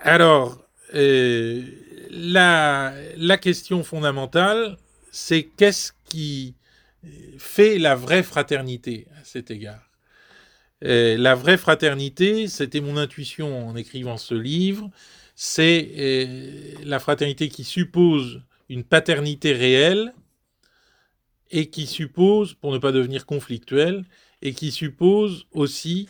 Alors, 0.00 0.64
euh, 0.94 1.62
la, 2.10 3.38
question 3.40 3.82
fondamentale, 3.82 4.76
c'est 5.10 5.44
qu'est-ce 5.44 5.92
qui 6.04 6.54
fait 7.38 7.78
la 7.78 7.94
vraie 7.94 8.22
fraternité 8.22 9.06
à 9.20 9.24
cet 9.24 9.50
égard? 9.50 9.90
Euh, 10.84 11.16
la 11.16 11.34
vraie 11.34 11.56
fraternité, 11.56 12.48
c'était 12.48 12.80
mon 12.80 12.96
intuition 12.96 13.68
en 13.68 13.76
écrivant 13.76 14.18
ce 14.18 14.34
livre, 14.34 14.90
c'est 15.34 15.90
euh, 15.96 16.74
la 16.84 16.98
fraternité 16.98 17.48
qui 17.48 17.64
suppose 17.64 18.42
une 18.68 18.84
paternité 18.84 19.52
réelle 19.52 20.12
et 21.50 21.70
qui 21.70 21.86
suppose, 21.86 22.54
pour 22.54 22.72
ne 22.72 22.78
pas 22.78 22.92
devenir 22.92 23.26
conflictuelle, 23.26 24.04
et 24.42 24.52
qui 24.52 24.70
suppose 24.70 25.46
aussi 25.52 26.08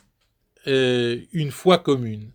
euh, 0.66 1.20
une 1.32 1.50
foi 1.50 1.78
commune. 1.78 2.30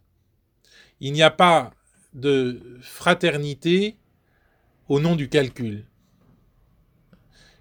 Il 0.99 1.13
n'y 1.13 1.23
a 1.23 1.31
pas 1.31 1.73
de 2.13 2.59
fraternité 2.81 3.95
au 4.89 4.99
nom 4.99 5.15
du 5.15 5.29
calcul. 5.29 5.85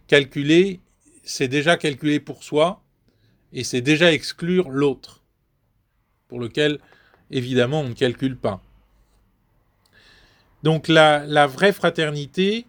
Calculer, 0.06 0.80
c'est 1.22 1.48
déjà 1.48 1.76
calculer 1.76 2.18
pour 2.18 2.42
soi, 2.42 2.82
et 3.52 3.64
c'est 3.64 3.80
déjà 3.80 4.12
exclure 4.12 4.70
l'autre, 4.70 5.22
pour 6.28 6.40
lequel, 6.40 6.78
évidemment, 7.30 7.80
on 7.80 7.88
ne 7.88 7.94
calcule 7.94 8.36
pas. 8.36 8.62
Donc 10.62 10.88
la, 10.88 11.46
vraie 11.46 11.72
fraternité 11.72 12.66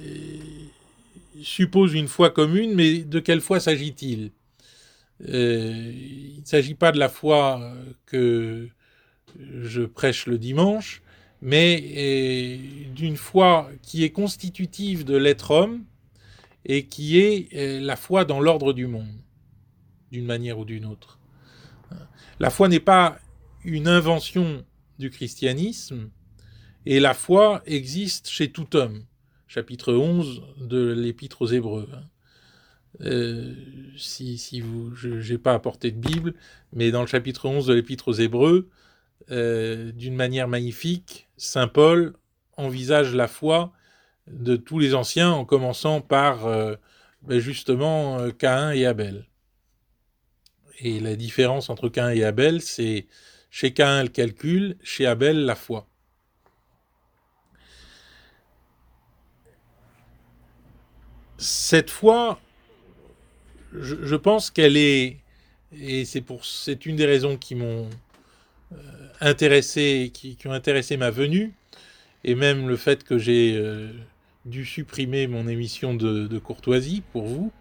euh, 0.00 0.04
suppose 1.42 1.94
une 1.94 2.08
foi 2.08 2.30
commune, 2.30 2.74
mais 2.74 2.98
de 2.98 3.20
quelle 3.20 3.40
foi 3.40 3.60
s'agit-il? 3.60 4.30
Euh, 5.28 5.92
Il 5.94 6.40
ne 6.40 6.46
s'agit 6.46 6.74
pas 6.74 6.92
de 6.92 6.98
la 6.98 7.08
foi 7.08 7.72
que 8.04 8.68
je 9.38 9.82
prêche 9.82 10.26
le 10.26 10.38
dimanche, 10.38 11.02
mais 11.42 11.82
euh, 11.96 12.92
d'une 12.94 13.16
foi 13.16 13.70
qui 13.82 14.04
est 14.04 14.10
constitutive 14.10 15.04
de 15.04 15.16
l'être 15.16 15.50
homme, 15.50 15.84
et 16.64 16.86
qui 16.86 17.20
est 17.20 17.54
euh, 17.54 17.80
la 17.80 17.96
foi 17.96 18.24
dans 18.24 18.40
l'ordre 18.40 18.72
du 18.72 18.86
monde, 18.86 19.14
d'une 20.10 20.26
manière 20.26 20.58
ou 20.58 20.64
d'une 20.64 20.84
autre. 20.84 21.18
La 22.40 22.50
foi 22.50 22.68
n'est 22.68 22.80
pas 22.80 23.18
une 23.64 23.88
invention 23.88 24.64
du 24.98 25.10
christianisme, 25.10 26.10
et 26.84 27.00
la 27.00 27.14
foi 27.14 27.62
existe 27.66 28.28
chez 28.28 28.50
tout 28.50 28.76
homme. 28.76 29.04
Chapitre 29.46 29.94
11 29.94 30.42
de 30.60 30.92
l'Épître 30.92 31.42
aux 31.42 31.46
Hébreux. 31.46 31.88
Euh, 33.02 33.54
si, 33.96 34.38
si, 34.38 34.60
vous, 34.60 34.94
je 34.94 35.32
n'ai 35.32 35.38
pas 35.38 35.54
apporté 35.54 35.90
de 35.92 35.98
Bible, 35.98 36.34
mais 36.72 36.90
dans 36.90 37.00
le 37.00 37.06
chapitre 37.06 37.48
11 37.48 37.66
de 37.66 37.74
l'Épître 37.74 38.08
aux 38.08 38.12
Hébreux, 38.12 38.68
d'une 39.28 40.14
manière 40.14 40.46
magnifique, 40.46 41.25
Saint 41.36 41.68
Paul 41.68 42.14
envisage 42.56 43.14
la 43.14 43.28
foi 43.28 43.72
de 44.26 44.56
tous 44.56 44.78
les 44.78 44.94
anciens, 44.94 45.30
en 45.30 45.44
commençant 45.44 46.00
par 46.00 46.46
euh, 46.46 46.74
ben 47.22 47.38
justement 47.38 48.18
euh, 48.18 48.30
Caïn 48.30 48.72
et 48.72 48.86
Abel. 48.86 49.26
Et 50.78 51.00
la 51.00 51.16
différence 51.16 51.70
entre 51.70 51.88
Caïn 51.88 52.10
et 52.10 52.24
Abel, 52.24 52.60
c'est 52.60 53.06
chez 53.50 53.72
Caïn 53.72 54.02
le 54.02 54.08
calcul, 54.08 54.76
chez 54.82 55.06
Abel 55.06 55.44
la 55.44 55.54
foi. 55.54 55.86
Cette 61.38 61.90
foi, 61.90 62.40
je, 63.72 64.16
pense 64.16 64.50
qu'elle 64.50 64.76
est, 64.76 65.18
et 65.70 66.04
c'est 66.06 66.86
une 66.86 66.96
des 66.96 67.04
raisons 67.04 67.36
qui 67.36 67.54
m'ont 67.54 67.90
intéressé, 69.20 70.10
qui, 70.12 70.36
ont 70.46 70.52
intéressé 70.52 70.96
ma 70.96 71.10
venue, 71.10 71.54
et 72.24 72.34
même 72.34 72.68
le 72.68 72.76
fait 72.76 73.04
que 73.04 73.18
j'ai 73.18 73.60
dû 74.46 74.64
supprimer 74.64 75.26
mon 75.26 75.48
émission 75.48 75.94
de, 75.94 76.38
courtoisie 76.38 77.02
pour 77.12 77.24
vous, 77.24 77.52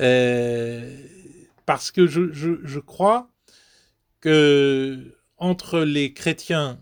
euh, 0.00 0.96
parce 1.64 1.90
que 1.90 2.06
je, 2.06 2.78
crois 2.80 3.30
que 4.20 5.16
entre 5.38 5.80
les 5.80 6.12
chrétiens 6.12 6.80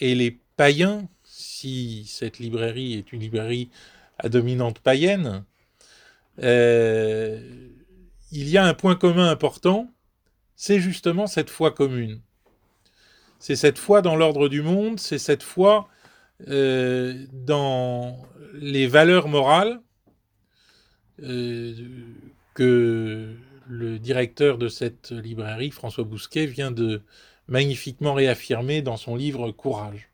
et 0.00 0.14
les 0.14 0.40
païens, 0.56 1.08
si 1.22 2.04
cette 2.06 2.38
librairie 2.38 2.94
est 2.94 3.12
une 3.12 3.20
librairie 3.20 3.70
à 4.18 4.28
dominante 4.28 4.80
païenne, 4.80 5.44
euh, 6.42 7.68
il 8.32 8.48
y 8.48 8.58
a 8.58 8.64
un 8.64 8.74
point 8.74 8.96
commun 8.96 9.30
important, 9.30 9.92
c'est 10.56 10.80
justement 10.80 11.26
cette 11.26 11.50
foi 11.50 11.70
commune. 11.70 12.20
C'est 13.42 13.56
cette 13.56 13.80
foi 13.80 14.02
dans 14.02 14.14
l'ordre 14.14 14.48
du 14.48 14.62
monde, 14.62 15.00
c'est 15.00 15.18
cette 15.18 15.42
foi 15.42 15.88
euh, 16.46 17.26
dans 17.32 18.16
les 18.54 18.86
valeurs 18.86 19.26
morales 19.26 19.80
euh, 21.24 21.74
que 22.54 23.34
le 23.66 23.98
directeur 23.98 24.58
de 24.58 24.68
cette 24.68 25.10
librairie, 25.10 25.72
François 25.72 26.04
Bousquet, 26.04 26.46
vient 26.46 26.70
de 26.70 27.02
magnifiquement 27.48 28.14
réaffirmer 28.14 28.80
dans 28.80 28.96
son 28.96 29.16
livre 29.16 29.50
Courage. 29.50 30.08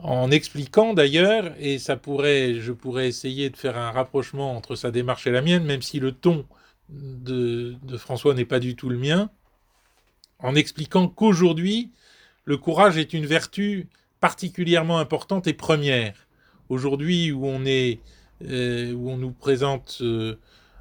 En 0.00 0.32
expliquant 0.32 0.92
d'ailleurs, 0.92 1.54
et 1.60 1.78
ça 1.78 1.94
pourrait, 1.96 2.54
je 2.54 2.72
pourrais 2.72 3.06
essayer 3.06 3.48
de 3.48 3.56
faire 3.56 3.78
un 3.78 3.92
rapprochement 3.92 4.56
entre 4.56 4.74
sa 4.74 4.90
démarche 4.90 5.28
et 5.28 5.30
la 5.30 5.42
mienne, 5.42 5.62
même 5.62 5.82
si 5.82 6.00
le 6.00 6.10
ton 6.10 6.46
de, 6.88 7.76
de 7.80 7.96
François 7.96 8.34
n'est 8.34 8.44
pas 8.44 8.58
du 8.58 8.74
tout 8.74 8.88
le 8.88 8.98
mien, 8.98 9.30
en 10.40 10.54
expliquant 10.54 11.08
qu'aujourd'hui, 11.08 11.90
le 12.44 12.56
courage 12.56 12.96
est 12.96 13.12
une 13.12 13.26
vertu 13.26 13.88
particulièrement 14.20 14.98
importante 14.98 15.46
et 15.46 15.52
première. 15.52 16.26
Aujourd'hui, 16.68 17.32
où 17.32 17.46
on 17.46 17.64
est, 17.64 18.00
euh, 18.44 18.92
où 18.92 19.10
on 19.10 19.16
nous 19.16 19.32
présente 19.32 19.98
euh, 20.00 20.36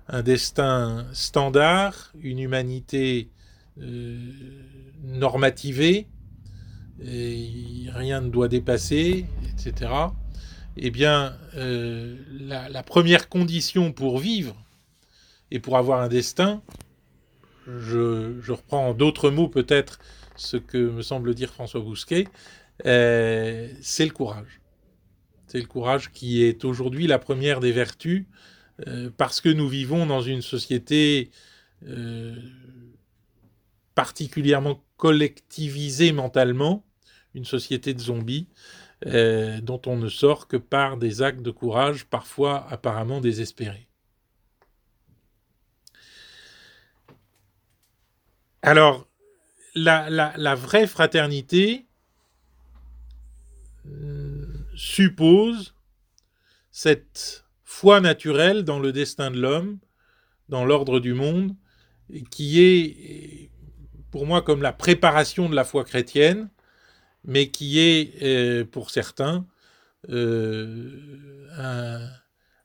un 0.07 0.21
destin 0.21 1.05
standard, 1.13 2.13
une 2.21 2.39
humanité 2.39 3.29
euh, 3.81 4.17
normativée, 5.03 6.07
et 7.03 7.85
rien 7.93 8.21
ne 8.21 8.29
doit 8.29 8.47
dépasser, 8.47 9.25
etc. 9.51 9.91
Eh 10.77 10.89
bien, 10.89 11.37
la, 11.53 12.83
première 12.83 13.29
condition 13.29 13.91
pour 13.91 14.17
vivre 14.17 14.55
et 15.51 15.59
pour 15.59 15.77
avoir 15.77 16.01
un 16.01 16.07
destin, 16.07 16.63
je, 17.67 18.51
reprends 18.51 18.93
d'autres 18.93 19.29
mots 19.29 19.49
peut-être 19.49 19.99
ce 20.35 20.57
que 20.57 20.77
me 20.77 21.01
semble 21.01 21.33
dire 21.33 21.51
François 21.51 21.81
Bousquet, 21.81 22.27
euh, 22.85 23.69
c'est 23.81 24.05
le 24.05 24.11
courage. 24.11 24.61
C'est 25.47 25.59
le 25.59 25.65
courage 25.65 26.11
qui 26.11 26.43
est 26.43 26.65
aujourd'hui 26.65 27.07
la 27.07 27.19
première 27.19 27.59
des 27.59 27.71
vertus, 27.71 28.25
euh, 28.87 29.09
parce 29.15 29.41
que 29.41 29.49
nous 29.49 29.67
vivons 29.67 30.05
dans 30.05 30.21
une 30.21 30.41
société 30.41 31.31
euh, 31.87 32.35
particulièrement 33.95 34.83
collectivisée 34.97 36.11
mentalement, 36.11 36.85
une 37.33 37.45
société 37.45 37.93
de 37.93 37.99
zombies, 37.99 38.47
dont 39.05 39.81
on 39.85 39.95
ne 39.95 40.09
sort 40.09 40.47
que 40.47 40.57
par 40.57 40.97
des 40.97 41.21
actes 41.21 41.43
de 41.43 41.51
courage 41.51 42.05
parfois 42.05 42.65
apparemment 42.67 43.21
désespérés. 43.21 43.86
Alors, 48.67 49.07
la 49.75 50.55
vraie 50.55 50.87
fraternité, 50.87 51.87
suppose 54.75 55.73
cette 56.69 57.45
foi 57.63 58.01
naturelle 58.01 58.63
dans 58.63 58.79
le 58.79 58.91
destin 58.91 59.31
de 59.31 59.39
l'homme, 59.39 59.79
dans 60.49 60.65
l'ordre 60.65 60.99
du 60.99 61.13
monde, 61.13 61.55
qui 62.29 62.61
est 62.61 63.49
pour 64.11 64.25
moi 64.25 64.41
comme 64.41 64.61
la 64.61 64.73
préparation 64.73 65.47
de 65.47 65.55
la 65.55 65.63
foi 65.63 65.85
chrétienne, 65.85 66.49
mais 67.23 67.49
qui 67.49 67.79
est 67.79 68.21
euh, 68.21 68.65
pour 68.65 68.89
certains 68.89 69.45
euh, 70.09 71.47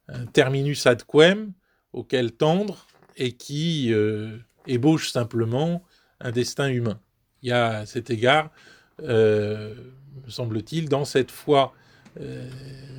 un, 0.08 0.26
terminus 0.32 0.84
ad 0.86 1.04
quem 1.04 1.52
auquel 1.92 2.32
tendre 2.32 2.86
et 3.16 3.32
qui 3.32 3.92
euh, 3.92 4.38
ébauche 4.66 5.10
simplement 5.10 5.82
un 6.22 6.30
destin 6.30 6.68
humain. 6.68 6.98
Il 7.42 7.48
y 7.48 7.52
a 7.52 7.78
à 7.78 7.86
cet 7.86 8.10
égard, 8.10 8.50
me 9.00 9.74
semble-t-il, 10.28 10.88
dans 10.88 11.04
cette 11.04 11.30
foi 11.30 11.74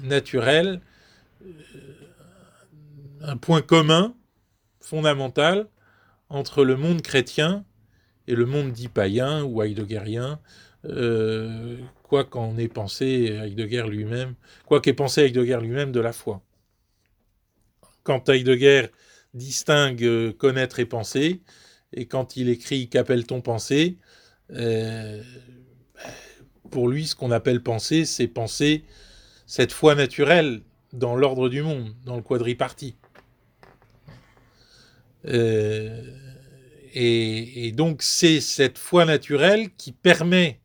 naturelle, 0.03 0.81
un 3.21 3.37
point 3.37 3.61
commun 3.61 4.13
fondamental 4.81 5.67
entre 6.29 6.63
le 6.63 6.75
monde 6.75 7.01
chrétien 7.01 7.63
et 8.27 8.35
le 8.35 8.45
monde 8.45 8.71
dit 8.71 8.87
païen 8.87 9.43
ou 9.43 9.61
heideggerien, 9.61 10.39
euh, 10.85 11.77
quoi 12.03 12.23
qu'en 12.23 12.57
ait 12.57 12.67
pensé 12.67 13.05
Heidegger 13.05 13.83
lui-même, 13.87 14.35
quoi 14.65 14.81
qu'ait 14.81 14.93
pensé 14.93 15.21
Heidegger 15.21 15.59
lui-même 15.61 15.91
de 15.91 15.99
la 15.99 16.13
foi. 16.13 16.41
Quand 18.03 18.29
Heidegger 18.29 18.87
distingue 19.33 20.03
euh, 20.03 20.33
connaître 20.33 20.79
et 20.79 20.85
penser, 20.85 21.41
et 21.93 22.05
quand 22.05 22.35
il 22.35 22.49
écrit 22.49 22.89
Qu'appelle-t-on 22.89 23.41
penser 23.41 23.97
euh, 24.51 25.21
Pour 26.71 26.87
lui, 26.89 27.07
ce 27.07 27.15
qu'on 27.15 27.31
appelle 27.31 27.61
penser, 27.61 28.05
c'est 28.05 28.27
penser 28.27 28.83
cette 29.45 29.71
foi 29.71 29.95
naturelle 29.95 30.61
dans 30.91 31.15
l'ordre 31.15 31.49
du 31.49 31.61
monde, 31.61 31.93
dans 32.05 32.15
le 32.15 32.21
quadripartie. 32.21 32.95
Euh, 35.25 36.01
et, 36.93 37.71
donc 37.71 38.01
c'est 38.01 38.41
cette 38.41 38.77
foi 38.77 39.05
naturelle 39.05 39.69
qui 39.77 39.91
permet 39.91 40.59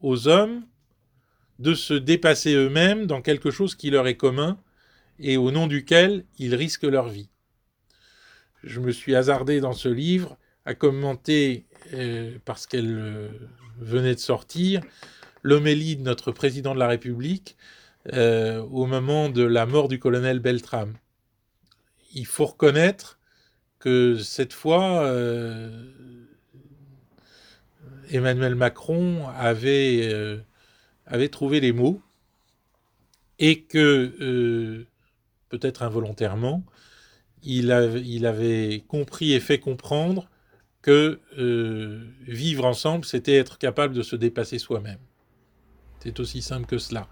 aux 0.00 0.28
hommes 0.28 0.64
de 1.58 1.74
se 1.74 1.92
dépasser 1.92 2.54
eux-mêmes 2.54 3.06
dans 3.06 3.20
quelque 3.20 3.50
chose 3.50 3.74
qui 3.74 3.90
leur 3.90 4.06
est 4.06 4.16
commun 4.16 4.58
et 5.18 5.36
au 5.36 5.50
nom 5.50 5.66
duquel 5.66 6.24
ils 6.38 6.54
risquent 6.54 6.84
leur 6.84 7.08
vie. 7.08 7.28
Je 8.64 8.80
me 8.80 8.92
suis 8.92 9.14
hasardé 9.14 9.60
dans 9.60 9.74
ce 9.74 9.88
livre 9.88 10.38
à 10.66 10.74
commenter, 10.74 11.66
euh, 11.94 12.38
parce 12.44 12.66
qu'elle 12.66 12.98
euh, 12.98 13.28
venait 13.78 14.14
de 14.14 14.20
sortir, 14.20 14.82
l'homélie 15.42 15.96
de 15.96 16.02
notre 16.02 16.32
président 16.32 16.74
de 16.74 16.78
la 16.78 16.88
République 16.88 17.56
au 18.12 18.86
moment 18.86 19.28
de 19.28 19.42
la 19.42 19.66
mort 19.66 19.88
du 19.88 19.98
colonel 19.98 20.40
Beltrame. 20.40 20.94
Il 22.14 22.26
faut 22.26 22.46
reconnaître 22.46 23.20
que 23.80 24.18
cette 24.18 24.52
fois, 24.52 25.02
euh, 25.04 25.70
Emmanuel 28.10 28.54
Macron 28.54 29.26
avait, 29.28 30.12
euh, 30.12 30.38
avait 31.06 31.28
trouvé 31.28 31.60
les 31.60 31.72
mots 31.72 32.00
et 33.38 33.62
que, 33.62 34.14
euh, 34.20 34.86
peut-être 35.48 35.82
involontairement, 35.82 36.62
il, 37.42 37.70
il, 38.04 38.26
avait 38.26 38.84
compris 38.86 39.32
et 39.32 39.40
fait 39.40 39.58
comprendre 39.58 40.29
que 40.82 41.20
vivre 42.26 42.64
ensemble, 42.64 43.04
c'était 43.04 43.36
être 43.36 43.58
capable 43.58 43.94
de 43.94 44.02
se 44.02 44.16
dépasser 44.16 44.58
soi-même. 44.58 44.98
C'est 46.02 46.18
aussi 46.20 46.40
simple 46.40 46.66
que 46.66 46.78
cela. 46.78 47.08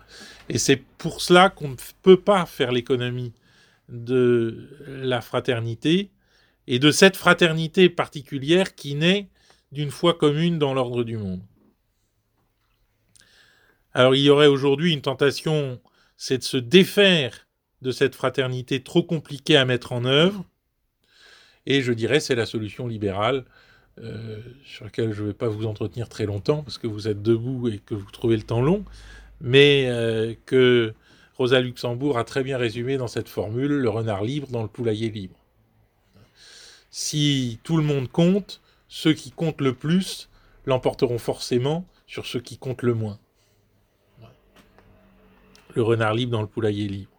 Et 0.49 0.57
c'est 0.57 0.83
pour 0.97 1.21
cela 1.21 1.51
qu'on 1.51 1.69
ne 1.69 1.77
peut 2.03 2.21
pas 2.21 2.47
faire 2.47 2.73
l'économie 2.73 3.35
de 3.89 4.71
la 4.87 5.21
fraternité 5.21 6.11
et 6.67 6.79
de 6.79 6.91
cette 6.91 7.17
fraternité 7.17 7.91
particulière 7.91 8.75
qui 8.75 8.95
naît 8.95 9.29
d'une 9.73 9.91
foi 9.91 10.15
commune 10.15 10.59
dans 10.59 10.73
l'ordre 10.73 11.05
du 11.05 11.19
monde. 11.19 11.43
Alors 13.93 14.15
il 14.15 14.23
y 14.23 14.31
aurait 14.31 14.47
aujourd'hui 14.47 14.93
une 14.93 15.03
tentation, 15.03 15.81
c'est 16.17 16.39
de 16.39 16.45
se 16.45 16.57
défaire 16.57 17.47
de 17.83 17.91
cette 17.91 18.15
fraternité 18.15 18.83
trop 18.83 19.03
compliquée 19.03 19.57
à 19.57 19.65
mettre 19.65 19.93
en 19.93 20.05
œuvre, 20.05 20.45
et 21.67 21.83
je 21.83 21.93
dirais 21.93 22.21
c'est 22.21 22.35
la 22.35 22.47
solution 22.47 22.87
libérale, 22.87 23.45
euh, 24.01 24.39
sur 24.65 24.85
laquelle 24.85 25.13
je 25.13 25.23
ne 25.23 25.29
vais 25.29 25.35
pas 25.35 25.49
vous 25.49 25.67
entretenir 25.67 26.09
très 26.09 26.27
longtemps, 26.27 26.63
parce 26.63 26.79
que 26.79 26.87
vous 26.87 27.09
êtes 27.09 27.23
debout 27.23 27.69
et 27.69 27.79
que 27.79 27.95
vous 27.95 28.11
trouvez 28.11 28.37
le 28.37 28.43
temps 28.43 28.63
long, 28.63 28.85
mais 29.41 29.87
euh, 29.89 30.35
que 30.47 30.95
Rosa 31.37 31.61
Luxembourg 31.61 32.19
a 32.19 32.25
très 32.25 32.43
bien 32.43 32.59
résumé 32.59 32.97
dans 32.97 33.09
cette 33.09 33.29
formule, 33.29 33.73
le 33.73 33.89
renard 33.89 34.25
libre 34.25 34.49
dans 34.49 34.63
le 34.63 34.69
poulailler 34.69 35.11
libre 35.11 35.39
si 36.91 37.61
tout 37.63 37.77
le 37.77 37.83
monde 37.83 38.11
compte, 38.11 38.61
ceux 38.89 39.13
qui 39.13 39.31
comptent 39.31 39.61
le 39.61 39.75
plus 39.75 40.29
l'emporteront 40.67 41.19
forcément 41.19 41.87
sur 42.07 42.27
ceux 42.27 42.41
qui 42.41 42.59
comptent 42.59 42.83
le 42.83 42.95
moins. 42.95 43.19
Le 45.75 45.83
renard 45.83 46.15
libre 46.15 46.33
dans 46.33 46.43
le 46.43 46.49
poulailler 46.49 46.89
libre. 46.89 47.13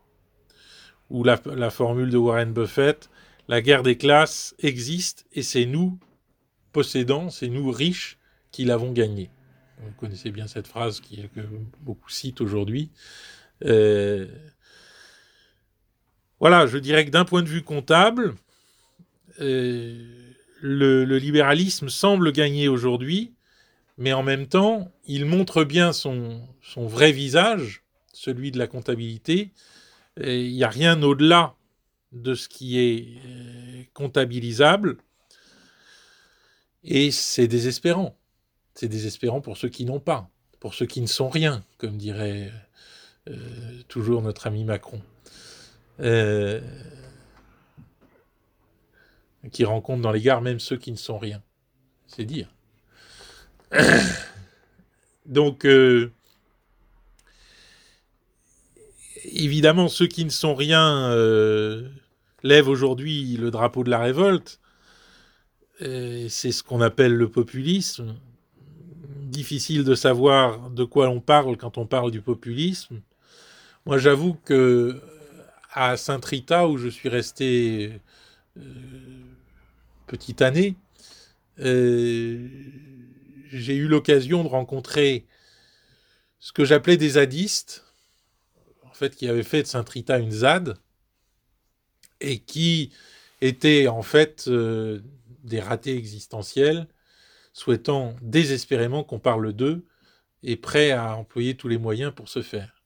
Ou 1.10 1.24
la, 1.24 1.70
formule 1.70 2.10
de 2.10 2.18
Warren 2.18 2.52
Buffett, 2.52 3.10
la 3.50 3.62
guerre 3.62 3.82
des 3.82 3.98
classes 3.98 4.56
existe 4.60 5.26
et 5.34 5.42
c'est 5.42 5.66
nous, 5.66 6.00
possédants, 6.72 7.32
c'est 7.32 7.48
nous 7.48 7.72
riches, 7.72 8.20
qui 8.52 8.64
l'avons 8.64 8.92
gagnée. 8.92 9.32
Vous 9.80 9.92
connaissez 9.98 10.30
bien 10.30 10.48
cette 10.48 10.68
phrase 10.68 11.00
qui, 11.00 11.28
que 11.36 11.42
beaucoup 11.82 12.10
citent 12.10 12.42
aujourd'hui. 12.42 12.92
Euh, 13.66 14.28
voilà, 16.40 16.68
je 16.68 16.78
dirais 16.78 17.06
que 17.06 17.10
d'un 17.10 17.26
point 17.26 17.42
de 17.42 17.48
vue 17.48 17.64
comptable, 17.64 18.36
euh, 19.42 19.98
le, 20.62 21.18
libéralisme 21.18 21.90
semble 21.90 22.32
gagner 22.32 22.68
aujourd'hui, 22.68 23.34
mais 23.98 24.14
en 24.14 24.22
même 24.22 24.48
temps, 24.48 24.92
il 25.06 25.26
montre 25.26 25.64
bien 25.64 25.92
son, 25.92 26.48
vrai 26.78 27.12
visage, 27.12 27.82
celui 28.14 28.52
de 28.52 28.60
la 28.60 28.68
comptabilité. 28.68 29.52
Il 30.22 30.54
n'y 30.54 30.64
a 30.64 30.70
rien 30.70 31.02
au-delà 31.02 31.56
de 32.12 32.34
ce 32.34 32.50
qui 32.50 32.80
est 32.80 33.20
euh, 33.26 33.84
comptabilisable. 33.94 34.98
Et 36.84 37.12
c'est 37.12 37.48
désespérant. 37.48 38.18
C'est 38.74 38.88
désespérant 38.88 39.42
pour 39.42 39.58
ceux 39.58 39.70
qui 39.70 39.86
n'ont 39.86 40.00
pas, 40.00 40.30
pour 40.60 40.74
ceux 40.74 40.86
qui 40.86 41.02
ne 41.02 41.08
sont 41.08 41.30
rien, 41.30 41.66
comme 41.78 41.98
dirait 41.98 42.52
euh, 43.30 43.84
toujours 43.88 44.22
notre 44.22 44.48
ami 44.48 44.64
Macron 44.64 45.02
qui 49.52 49.64
rencontrent 49.64 50.02
dans 50.02 50.12
les 50.12 50.22
gares 50.22 50.42
même 50.42 50.60
ceux 50.60 50.78
qui 50.78 50.92
ne 50.92 50.98
sont 50.98 51.18
rien. 51.18 51.42
C'est 52.08 52.26
dire. 52.26 52.50
Donc, 55.26 55.66
euh, 55.66 56.12
évidemment, 59.34 59.88
ceux 59.88 60.08
qui 60.08 60.26
ne 60.26 60.30
sont 60.30 60.56
rien 60.56 61.12
euh, 61.12 61.88
lèvent 62.44 62.70
aujourd'hui 62.70 63.38
le 63.38 63.52
drapeau 63.52 63.84
de 63.84 63.90
la 63.90 64.00
révolte. 64.00 64.60
C'est 65.80 66.52
ce 66.52 66.62
qu'on 66.62 66.82
appelle 66.82 67.16
le 67.16 67.30
populisme. 67.30 68.16
Difficile 69.22 69.86
de 69.86 69.96
savoir 69.96 70.70
de 70.70 70.84
quoi 70.84 71.08
on 71.08 71.22
parle 71.22 71.56
quand 71.56 71.78
on 71.78 71.86
parle 71.86 72.12
du 72.12 72.20
populisme. 72.20 73.00
Moi, 73.86 73.98
j'avoue 73.98 74.34
que 74.34 75.02
à 75.72 75.98
Saint-Rita, 75.98 76.68
où 76.68 76.78
je 76.78 76.88
suis 76.88 77.10
resté 77.10 78.02
euh, 78.58 78.62
petite 80.08 80.42
année, 80.42 80.76
euh, 81.60 82.48
j'ai 83.52 83.76
eu 83.76 83.88
l'occasion 83.88 84.44
de 84.44 84.50
rencontrer 84.50 85.26
ce 86.40 86.52
que 86.52 86.66
j'appelais 86.66 86.98
des 86.98 87.10
zadistes, 87.10 87.86
fait, 89.00 89.16
qui 89.16 89.28
avaient 89.28 89.44
fait 89.44 89.64
de 89.64 89.68
Saint-Rita 89.68 90.20
une 90.20 90.32
ZAD, 90.32 90.78
et 92.22 92.40
qui 92.40 92.92
étaient 93.42 93.88
en 93.88 94.02
fait 94.02 94.46
euh, 94.48 95.00
des 95.44 95.60
ratés 95.60 95.96
existentiels, 95.96 96.88
souhaitant 97.54 98.16
désespérément 98.22 99.04
qu'on 99.04 99.20
parle 99.20 99.54
d'eux 99.54 99.86
et 100.44 100.56
prêts 100.56 100.92
à 100.92 101.16
employer 101.16 101.56
tous 101.56 101.68
les 101.68 101.78
moyens 101.78 102.14
pour 102.14 102.30
se 102.30 102.42
faire. 102.42 102.84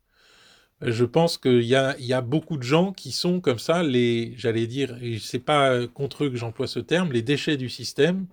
Je 0.82 1.06
pense 1.06 1.38
qu'il 1.38 1.64
y 1.64 1.76
a, 1.76 2.22
beaucoup 2.22 2.58
de 2.58 2.64
gens 2.64 2.92
qui 2.92 3.12
sont 3.12 3.40
comme 3.40 3.60
ça, 3.60 3.84
les, 3.84 4.34
j'allais 4.38 4.68
dire, 4.68 4.98
et 5.02 5.18
c'est 5.20 5.40
pas 5.40 5.88
contre 5.88 6.26
eux 6.26 6.30
que 6.30 6.36
j'emploie 6.36 6.68
ce 6.68 6.80
terme, 6.80 7.12
les 7.12 7.22
déchets 7.22 7.56
du 7.56 7.70
système, 7.70 8.28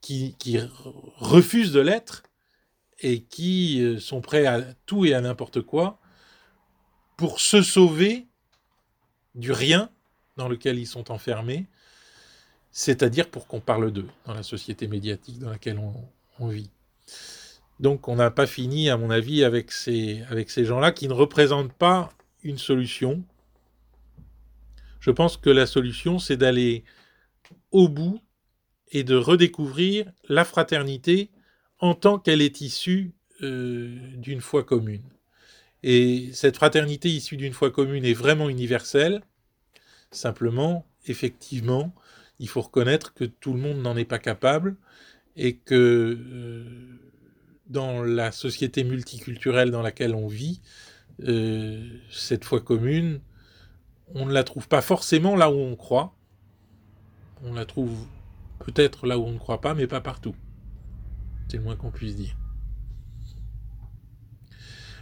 qui, 0.00 0.58
refusent 1.16 1.72
de 1.72 1.80
l'être 1.80 2.22
et 3.00 3.22
qui 3.22 3.82
euh, 3.82 3.98
sont 3.98 4.20
prêts 4.20 4.46
à 4.46 4.62
tout 4.86 5.04
et 5.04 5.14
à 5.14 5.20
n'importe 5.20 5.62
quoi 5.62 6.00
pour 7.16 7.40
se 7.40 7.62
sauver 7.62 8.26
du 9.34 9.52
rien 9.52 9.90
dans 10.36 10.48
lequel 10.48 10.78
ils 10.78 10.86
sont 10.86 11.10
enfermés, 11.10 11.66
c'est-à-dire 12.70 13.30
pour 13.30 13.46
qu'on 13.46 13.60
parle 13.60 13.90
d'eux 13.90 14.08
dans 14.26 14.34
la 14.34 14.42
société 14.42 14.86
médiatique 14.86 15.38
dans 15.38 15.50
laquelle 15.50 15.80
on 16.38 16.48
vit. 16.48 16.70
Donc 17.80 18.08
on 18.08 18.16
n'a 18.16 18.30
pas 18.30 18.46
fini, 18.46 18.88
à 18.88 18.96
mon 18.96 19.10
avis, 19.10 19.44
avec 19.44 19.70
ces, 19.72 20.24
gens-là 20.56 20.92
qui 20.92 21.08
ne 21.08 21.12
représentent 21.12 21.72
pas 21.72 22.10
une 22.42 22.58
solution, 22.58 23.22
Je 25.00 25.10
pense 25.12 25.36
que 25.36 25.50
la 25.50 25.66
solution, 25.66 26.18
c'est 26.18 26.36
d'aller 26.36 26.84
au 27.70 27.88
bout 27.88 28.20
et 28.90 29.04
de 29.04 29.14
redécouvrir 29.14 30.10
la 30.28 30.44
fraternité 30.44 31.30
en 31.78 31.94
tant 31.94 32.18
qu'elle 32.18 32.40
est 32.40 32.60
issue 32.60 33.12
euh, 33.42 33.96
d'une 34.16 34.40
foi 34.40 34.64
commune. 34.64 35.02
Et 35.88 36.30
cette 36.32 36.56
fraternité 36.56 37.08
issue 37.08 37.36
d'une 37.36 37.52
foi 37.52 37.70
commune 37.70 38.04
est 38.04 38.12
vraiment 38.12 38.48
universelle. 38.48 39.22
Simplement, 40.10 40.84
effectivement, 41.06 41.94
il 42.40 42.48
faut 42.48 42.60
reconnaître 42.60 43.14
que 43.14 43.22
tout 43.22 43.52
le 43.52 43.60
monde 43.60 43.78
n'en 43.78 43.96
est 43.96 44.04
pas 44.04 44.18
capable 44.18 44.74
et 45.36 45.54
que 45.58 46.18
euh, 46.20 46.64
dans 47.68 48.02
la 48.02 48.32
société 48.32 48.82
multiculturelle 48.82 49.70
dans 49.70 49.80
laquelle 49.80 50.16
on 50.16 50.26
vit, 50.26 50.60
euh, 51.22 51.88
cette 52.10 52.44
foi 52.44 52.60
commune, 52.60 53.20
on 54.12 54.26
ne 54.26 54.32
la 54.32 54.42
trouve 54.42 54.66
pas 54.66 54.82
forcément 54.82 55.36
là 55.36 55.52
où 55.52 55.54
on 55.54 55.76
croit. 55.76 56.16
On 57.44 57.54
la 57.54 57.64
trouve 57.64 58.08
peut-être 58.58 59.06
là 59.06 59.20
où 59.20 59.22
on 59.22 59.32
ne 59.32 59.38
croit 59.38 59.60
pas, 59.60 59.74
mais 59.74 59.86
pas 59.86 60.00
partout. 60.00 60.34
C'est 61.46 61.58
le 61.58 61.62
moins 61.62 61.76
qu'on 61.76 61.92
puisse 61.92 62.16
dire. 62.16 62.36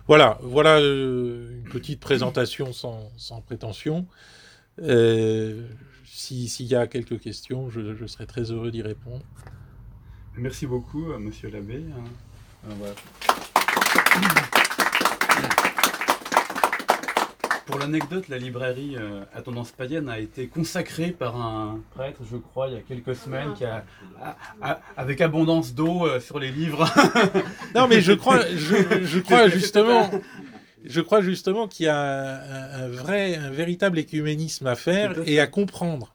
Voilà, 0.07 0.39
voilà 0.43 0.81
euh, 0.81 1.63
une 1.65 1.71
petite 1.71 2.01
présentation 2.01 2.73
sans, 2.73 3.41
prétention. 3.47 4.07
Euh, 4.83 5.67
s'il 6.05 6.67
y 6.67 6.75
a 6.75 6.87
quelques 6.87 7.21
questions, 7.21 7.71
je, 7.71 7.95
je 7.95 8.07
serai 8.07 8.27
très 8.27 8.51
heureux 8.51 8.71
d'y 8.71 8.83
répondre. 8.83 9.25
Merci 10.37 10.67
beaucoup, 10.67 11.07
monsieur 11.19 11.49
l'abbé. 11.49 11.83
Voilà. 12.65 12.95
Pour 17.67 17.79
l'anecdote, 17.79 18.29
la 18.29 18.37
librairie 18.37 18.97
euh, 18.97 19.25
à 19.33 19.41
tendance 19.41 19.73
païenne 19.73 20.11
a 20.11 20.19
été 20.19 20.49
consacrée 20.49 21.13
par 21.13 21.37
un 21.37 21.81
prêtre, 21.95 22.21
je 22.31 22.37
crois, 22.37 22.69
il 22.69 22.75
y 22.75 22.77
a 22.77 22.81
quelques 22.81 23.17
semaines, 23.17 23.55
qui 23.55 23.65
a, 23.65 23.85
avec 24.97 25.23
abondance 25.23 25.75
d'eau 25.75 26.07
euh, 26.07 26.21
sur 26.21 26.39
les 26.39 26.51
livres. 26.51 26.87
non, 27.75 27.89
mais 27.89 28.03
je 28.03 28.13
crois, 28.13 28.41
je, 28.55 29.19
crois 29.21 29.49
justement, 29.49 30.11
je 30.85 31.01
crois 31.01 31.23
justement 31.23 31.67
qu'il 31.67 31.87
y 31.87 31.89
a 31.89 31.99
un, 31.99 32.89
vrai, 32.89 33.37
un 33.37 33.51
véritable 33.51 33.99
écuménisme 33.99 34.67
à 34.67 34.75
faire 34.77 35.15
et 35.25 35.41
à 35.41 35.47
comprendre, 35.47 36.15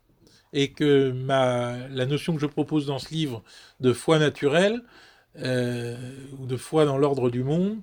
et 0.54 0.72
que 0.72 1.12
ma, 1.12 1.88
la 1.90 2.06
notion 2.06 2.36
que 2.36 2.42
je 2.42 2.46
propose 2.46 2.86
dans 2.86 3.00
ce 3.00 3.12
livre 3.12 3.44
de 3.80 3.92
foi 3.92 4.20
naturelle 4.20 4.84
euh, 5.38 5.96
ou 6.40 6.46
de 6.46 6.58
foi 6.58 6.86
dans 6.86 6.98
l'ordre 6.98 7.32
du 7.32 7.44
monde 7.44 7.78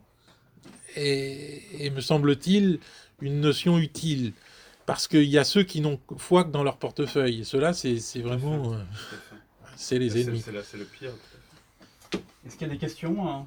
est, 0.96 1.90
me 1.94 2.00
semble-t-il, 2.00 2.80
une 3.20 3.40
notion 3.40 3.78
utile. 3.78 4.32
Parce 4.86 5.08
qu'il 5.08 5.24
y 5.24 5.36
a 5.36 5.44
ceux 5.44 5.64
qui 5.64 5.80
n'ont 5.80 6.00
foi 6.16 6.44
que 6.44 6.50
dans 6.50 6.62
leur 6.62 6.76
portefeuille. 6.76 7.40
Et 7.40 7.44
ceux-là, 7.44 7.72
c'est 7.72 8.20
vraiment. 8.20 8.74
Euh, 8.74 8.78
c'est 9.74 9.98
les 9.98 10.22
ennemis. 10.22 10.40
C'est 10.42 10.76
le 10.78 10.84
pire. 10.84 11.10
Est-ce 12.46 12.56
qu'il 12.56 12.68
y 12.68 12.70
a 12.70 12.72
des 12.72 12.78
questions 12.78 13.28
hein? 13.28 13.46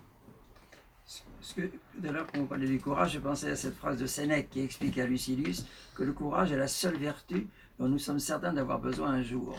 Ce 1.42 1.56
que, 1.56 1.62
tout 1.62 2.08
à 2.08 2.12
l'heure, 2.12 2.28
quand 2.32 2.40
on 2.42 2.46
parlait 2.46 2.68
du 2.68 2.80
courage, 2.80 3.14
je 3.14 3.20
pensais 3.20 3.50
à 3.50 3.56
cette 3.56 3.76
phrase 3.76 3.98
de 3.98 4.06
Sénèque 4.06 4.52
qui 4.52 4.60
explique 4.60 5.00
à 5.00 5.08
Lucilius 5.08 5.66
que 5.96 6.04
le 6.04 6.12
courage 6.14 6.52
est 6.52 6.58
la 6.58 6.68
seule 6.68 6.98
vertu 6.98 7.48
dont 7.80 7.88
nous 7.88 7.98
sommes 7.98 8.20
certains 8.20 8.54
d'avoir 8.54 8.78
besoin 8.78 9.10
un 9.12 9.24
jour. 9.24 9.58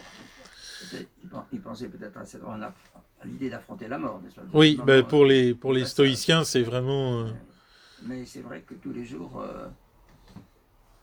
Il 1.52 1.60
pensait 1.60 1.88
peut-être 1.88 2.16
à, 2.18 2.24
cette, 2.24 2.42
à 2.44 2.74
l'idée 3.24 3.50
d'affronter 3.50 3.88
la 3.88 3.98
mort, 3.98 4.20
n'est-ce 4.22 4.36
pas? 4.36 4.42
Oui, 4.52 4.78
ben, 4.86 5.02
pour 5.02 5.24
les, 5.24 5.54
pour 5.54 5.72
les 5.72 5.84
stoïciens, 5.84 6.44
c'est 6.44 6.62
vraiment. 6.62 7.22
Euh, 7.22 7.30
mais 8.04 8.24
c'est 8.24 8.42
vrai 8.42 8.60
que 8.60 8.74
tous 8.74 8.92
les 8.92 9.04
jours. 9.04 9.40
Euh, 9.40 9.66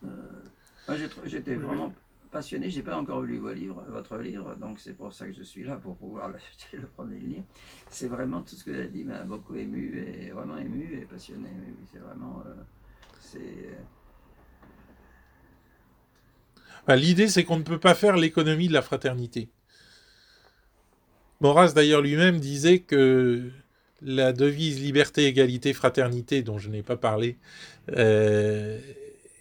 euh, 0.06 0.98
j'étais 1.26 1.56
vraiment 1.56 1.94
passionné, 2.32 2.70
j'ai 2.70 2.82
pas 2.82 2.98
encore 2.98 3.22
lu 3.22 3.38
vos 3.38 3.54
livres, 3.54 3.84
votre 3.90 4.18
livre, 4.18 4.56
donc 4.56 4.80
c'est 4.80 4.94
pour 4.94 5.14
ça 5.14 5.28
que 5.28 5.34
je 5.34 5.44
suis 5.44 5.64
là, 5.64 5.76
pour 5.76 5.96
pouvoir 5.96 6.30
le 6.74 6.88
prendre 6.88 7.12
et 7.14 7.20
le 7.20 7.28
lire. 7.28 7.44
C'est 7.90 8.08
vraiment 8.08 8.42
tout 8.42 8.56
ce 8.56 8.64
que 8.64 8.72
vous 8.72 8.78
avez 8.78 8.90
dit 8.90 9.04
m'a 9.04 9.24
beaucoup 9.24 9.56
ému, 9.56 9.98
et 9.98 10.32
vraiment 10.32 10.58
ému 10.58 11.00
et 11.02 11.06
passionné. 11.06 11.50
C'est 11.92 12.00
vraiment. 12.00 12.44
c'est. 13.20 13.78
Bah, 16.86 16.96
l'idée, 16.96 17.28
c'est 17.28 17.44
qu'on 17.44 17.58
ne 17.58 17.64
peut 17.64 17.80
pas 17.80 17.96
faire 17.96 18.16
l'économie 18.16 18.70
de 18.70 18.74
la 18.74 18.82
fraternité. 18.82 19.50
Maurras 21.42 21.74
d'ailleurs 21.74 22.02
lui-même 22.02 22.40
disait 22.40 22.80
que 22.80 23.52
la 24.02 24.34
devise 24.34 24.82
liberté, 24.82 25.26
égalité, 25.26 25.74
fraternité, 25.74 26.42
dont 26.42 26.58
je 26.58 26.70
n'ai 26.70 26.84
pas 26.84 26.98
parlé, 26.98 27.38
euh, 27.96 28.80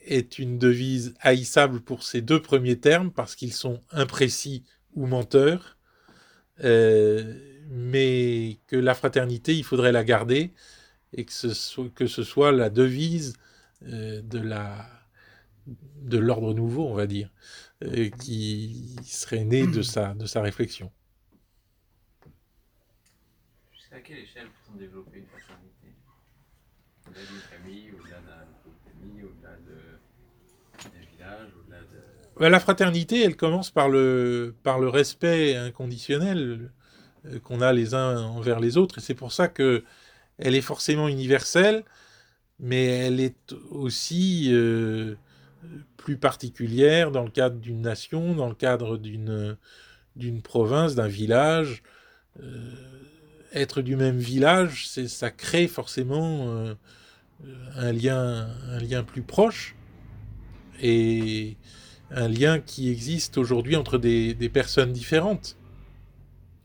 est 0.06 0.38
une 0.38 0.58
devise 0.58 1.14
haïssable 1.20 1.80
pour 1.80 2.02
ces 2.02 2.22
deux 2.22 2.40
premiers 2.40 2.78
termes 2.78 3.10
parce 3.10 3.36
qu'ils 3.36 3.52
sont 3.52 3.80
imprécis 3.90 4.64
ou 4.94 5.06
menteurs, 5.06 5.76
euh, 6.64 7.34
mais 7.68 8.58
que 8.66 8.76
la 8.76 8.94
fraternité, 8.94 9.54
il 9.54 9.64
faudrait 9.64 9.92
la 9.92 10.04
garder 10.04 10.52
et 11.12 11.24
que 11.24 11.32
ce 11.32 11.52
soit, 11.52 11.88
que 11.94 12.06
ce 12.06 12.22
soit 12.22 12.52
la 12.52 12.70
devise 12.70 13.34
euh, 13.84 14.22
de 14.22 14.38
la 14.38 14.88
de 15.66 16.18
l'ordre 16.18 16.54
nouveau, 16.54 16.86
on 16.86 16.94
va 16.94 17.08
dire, 17.08 17.28
qui 18.20 18.94
serait 19.02 19.44
né 19.44 19.66
de 19.66 19.82
sa, 19.82 20.14
de 20.14 20.24
sa 20.24 20.40
réflexion. 20.40 20.92
À 23.96 24.00
quelle 24.00 24.18
échelle 24.18 24.48
peut-on 24.48 24.76
développer 24.76 25.20
une 25.20 25.26
fraternité 25.26 25.94
Au-delà 27.08 27.24
d'une 27.24 27.40
famille, 27.40 27.92
au-delà 27.92 28.20
d'un 28.20 28.44
groupe 28.60 28.76
d'amis, 28.84 29.22
au-delà 29.22 29.56
Bah, 32.38 32.50
la 32.50 32.60
fraternité, 32.60 33.22
elle 33.22 33.36
commence 33.36 33.70
par 33.70 33.88
le, 33.88 34.54
respect 34.66 35.56
inconditionnel 35.56 36.70
euh, 37.26 37.38
qu'on 37.40 37.60
a 37.62 37.72
les 37.72 37.94
uns 37.94 38.22
envers 38.24 38.60
les 38.60 38.76
autres, 38.76 38.98
et 38.98 39.00
c'est 39.00 39.14
pour 39.14 39.32
ça 39.32 39.48
que 39.48 39.84
elle 40.38 40.54
est 40.54 40.60
forcément 40.60 41.08
universelle, 41.08 41.82
mais 42.60 42.84
elle 42.84 43.20
est 43.20 43.54
aussi 43.70 44.50
euh, 44.52 45.14
plus 45.96 46.18
particulière 46.18 47.10
dans 47.10 47.24
le 47.24 47.30
cadre 47.30 47.56
d'une 47.56 47.80
nation, 47.80 48.34
dans 48.34 48.48
le 48.48 48.54
cadre 48.54 48.98
d'une 48.98 50.42
province, 50.42 50.94
d'un 50.94 51.08
village. 51.08 51.82
Euh, 52.42 52.70
être 53.54 53.80
du 53.80 53.96
même 53.96 54.18
village, 54.18 54.88
ça 54.88 55.30
crée 55.30 55.68
forcément 55.68 56.74
un 57.76 57.92
lien 57.92 58.46
plus 59.06 59.22
proche 59.22 59.75
et 60.80 61.56
un 62.10 62.28
lien 62.28 62.60
qui 62.60 62.90
existe 62.90 63.38
aujourd'hui 63.38 63.76
entre 63.76 63.98
des, 63.98 64.50
personnes 64.52 64.92
différentes. 64.92 65.56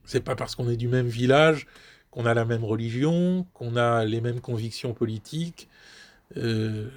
C'est 0.06 0.24
pas 0.24 0.36
parce 0.36 0.56
qu'on 0.56 0.69
est 0.69 0.78
du 0.78 0.88
même 0.88 1.08
village 1.08 1.67
qu'on 2.12 2.26
a 2.26 2.34
la 2.34 2.45
même 2.45 2.65
religion, 2.65 3.47
qu'on 3.54 3.78
a 3.78 4.06
les 4.06 4.21
mêmes 4.21 4.41
convictions 4.41 4.93
politiques, 4.93 5.69
euh, 6.38 6.89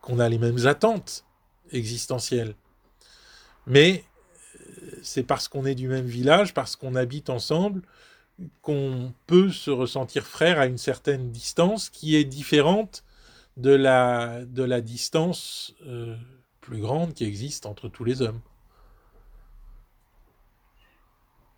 qu'on 0.00 0.20
a 0.20 0.28
les 0.28 0.38
mêmes 0.38 0.66
attentes 0.66 1.24
existentielles. 1.72 2.54
Mais 3.66 4.04
euh, 4.54 4.98
c'est 5.02 5.24
parce 5.24 5.48
qu'on 5.48 5.66
est 5.66 5.74
du 5.74 5.88
même 5.88 6.06
village, 6.06 6.54
parce 6.54 6.76
qu'on 6.76 6.94
habite 6.94 7.28
ensemble, 7.28 7.82
qu'on 8.62 9.12
peut 9.26 9.50
se 9.50 9.70
ressentir 9.70 10.26
frère 10.26 10.58
à 10.58 10.66
une 10.66 10.78
certaine 10.78 11.32
distance 11.32 11.90
qui 11.90 12.16
est 12.16 12.24
différente 12.24 13.04
de 13.56 13.70
la, 13.70 14.44
de 14.44 14.62
la 14.62 14.80
distance 14.80 15.74
euh, 15.86 16.16
plus 16.62 16.80
grande 16.80 17.12
qui 17.12 17.24
existe 17.24 17.66
entre 17.66 17.88
tous 17.88 18.04
les 18.04 18.22
hommes. 18.22 18.40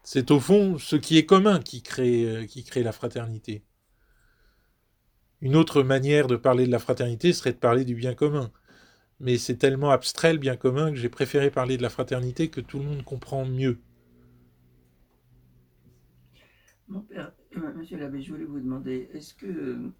C'est 0.02 0.30
au 0.32 0.40
fond 0.40 0.78
ce 0.78 0.96
qui 0.96 1.16
est 1.16 1.26
commun 1.26 1.60
qui 1.60 1.82
crée, 1.82 2.24
euh, 2.24 2.46
qui 2.46 2.64
crée 2.64 2.82
la 2.82 2.92
fraternité. 2.92 3.62
Une 5.40 5.56
autre 5.56 5.82
manière 5.82 6.26
de 6.26 6.36
parler 6.36 6.66
de 6.66 6.72
la 6.72 6.78
fraternité 6.78 7.32
serait 7.32 7.52
de 7.52 7.58
parler 7.58 7.84
du 7.84 7.94
bien 7.94 8.14
commun. 8.14 8.50
Mais 9.20 9.38
c'est 9.38 9.56
tellement 9.56 9.90
abstrait 9.90 10.32
le 10.32 10.38
bien 10.38 10.56
commun 10.56 10.90
que 10.90 10.96
j'ai 10.96 11.08
préféré 11.08 11.50
parler 11.50 11.76
de 11.76 11.82
la 11.82 11.90
fraternité 11.90 12.48
que 12.48 12.60
tout 12.60 12.78
le 12.78 12.84
monde 12.84 13.04
comprend 13.04 13.44
mieux. 13.44 13.78
Mon 16.88 17.00
père, 17.00 17.32
euh, 17.56 17.72
monsieur 17.74 17.98
l'abbé, 17.98 18.20
je 18.20 18.32
voulais 18.32 18.44
vous 18.44 18.60
demander, 18.60 19.08
que, 19.38 19.90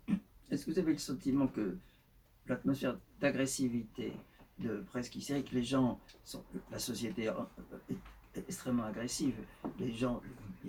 est-ce 0.50 0.66
que 0.66 0.70
vous 0.70 0.78
avez 0.78 0.92
le 0.92 0.98
sentiment 0.98 1.46
que 1.46 1.78
l'atmosphère 2.46 2.98
d'agressivité, 3.20 4.12
de 4.60 4.84
presque 4.90 5.16
hystérique, 5.16 5.52
les 5.52 5.64
gens, 5.64 5.98
sont, 6.24 6.42
la 6.70 6.78
société 6.78 7.30
est 7.88 8.40
extrêmement 8.48 8.84
agressive, 8.84 9.34
les 9.80 9.92
gens, 9.92 10.20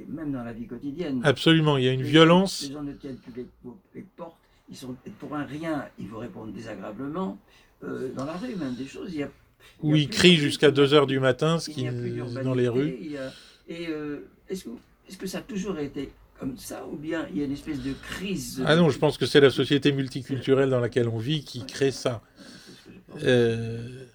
même 0.08 0.32
dans 0.32 0.44
la 0.44 0.54
vie 0.54 0.68
quotidienne. 0.68 1.22
Absolument, 1.24 1.78
il 1.78 1.86
y 1.86 1.88
a 1.88 1.92
une 1.92 2.04
violence. 2.04 2.64
les 2.68 2.74
gens 2.74 2.84
ne 2.84 2.94
tiennent 2.94 3.18
plus 3.18 3.48
les, 3.94 4.02
portes, 4.02 4.38
ils 4.70 4.76
sont 4.76 4.96
pour 5.20 5.36
un 5.36 5.46
rien, 5.46 5.88
ils 6.00 6.08
vous 6.08 6.18
répondent 6.18 6.54
désagréablement. 6.54 7.38
Euh, 7.84 8.12
dans 8.14 8.26
la 8.26 8.34
rue, 8.34 8.56
même 8.56 8.76
des 8.76 8.88
choses. 8.88 9.14
Il 9.14 9.20
y 9.20 9.24
a, 9.24 9.30
Où 9.84 9.96
ils 9.96 10.10
crient 10.10 10.38
jusqu'à 10.38 10.72
2 10.72 10.94
heures 10.94 11.08
du 11.08 11.20
matin, 11.20 11.60
ce 11.60 11.70
qui 11.70 11.86
dans 12.44 12.54
les 12.54 12.68
rues. 12.68 13.16
et 13.68 13.88
euh, 13.88 14.20
est-ce 14.50 14.66
que 14.66 14.70
est-ce 15.08 15.18
que 15.18 15.28
ça 15.28 15.40
a 15.40 15.42
toujours 15.42 15.78
été 15.80 16.12
comme 16.40 16.58
ça 16.58 16.86
ou 16.92 16.98
bien 16.98 17.28
il 17.32 17.40
y 17.40 17.42
a 17.42 17.46
une 17.46 17.52
espèce 17.52 17.82
de 17.82 17.94
crise? 17.94 18.64
Ah 18.66 18.76
non, 18.76 18.90
je 18.90 18.98
pense 18.98 19.18
que 19.18 19.26
c'est 19.26 19.40
la 19.40 19.50
société 19.50 19.92
multiculturelle 19.92 20.70
dans 20.70 20.80
laquelle 20.80 21.08
on 21.08 21.18
vit 21.18 21.44
qui 21.44 21.66
crée 21.66 21.92
ça. 21.92 22.22
Euh, 23.24 24.06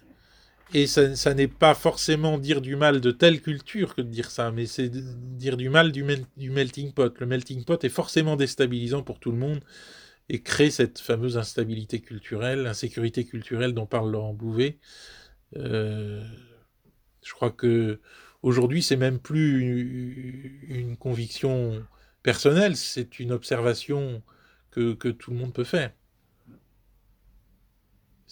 et 0.73 0.87
ça, 0.87 1.15
ça 1.15 1.33
n'est 1.33 1.47
pas 1.47 1.75
forcément 1.75 2.37
dire 2.37 2.61
du 2.61 2.75
mal 2.75 3.01
de 3.01 3.11
telle 3.11 3.41
culture 3.41 3.95
que 3.95 4.01
de 4.01 4.09
dire 4.09 4.31
ça, 4.31 4.51
mais 4.51 4.65
c'est 4.65 4.89
dire 4.91 5.57
du 5.57 5.69
mal 5.69 5.91
du, 5.91 6.03
mel- 6.03 6.25
du 6.37 6.51
melting 6.51 6.93
pot. 6.93 7.17
Le 7.19 7.25
melting 7.27 7.65
pot 7.65 7.83
est 7.83 7.89
forcément 7.89 8.35
déstabilisant 8.37 9.03
pour 9.03 9.19
tout 9.19 9.31
le 9.31 9.37
monde 9.37 9.61
et 10.29 10.41
crée 10.41 10.71
cette 10.71 10.99
fameuse 10.99 11.37
instabilité 11.37 12.01
culturelle, 12.01 12.67
insécurité 12.67 13.25
culturelle 13.25 13.73
dont 13.73 13.85
parle 13.87 14.11
Laurent 14.11 14.33
Bouvet. 14.33 14.79
Euh, 15.57 16.23
je 17.23 17.33
crois 17.33 17.51
que 17.51 17.99
aujourd'hui, 18.43 18.83
c'est 18.83 18.95
même 18.97 19.19
plus 19.19 20.61
une 20.69 20.97
conviction 20.97 21.85
personnelle, 22.23 22.75
c'est 22.77 23.19
une 23.19 23.31
observation 23.31 24.23
que 24.71 24.93
tout 24.93 25.31
le 25.31 25.37
monde 25.37 25.53
peut 25.53 25.63
faire. 25.65 25.91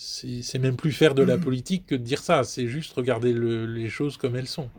C'est 0.01 0.59
même 0.59 0.77
plus 0.77 0.93
faire 0.93 1.13
de 1.13 1.23
la 1.23 1.38
politique 1.38 1.85
que 1.88 1.95
de 1.95 2.01
dire 2.01 2.23
ça, 2.23 2.45
c'est 2.45 2.67
juste 2.67 2.93
regarder 2.93 3.33
le- 3.33 3.65
les 3.65 3.89
choses 3.89 4.15
comme 4.15 4.38
elles 4.38 4.47
sont. 4.47 4.69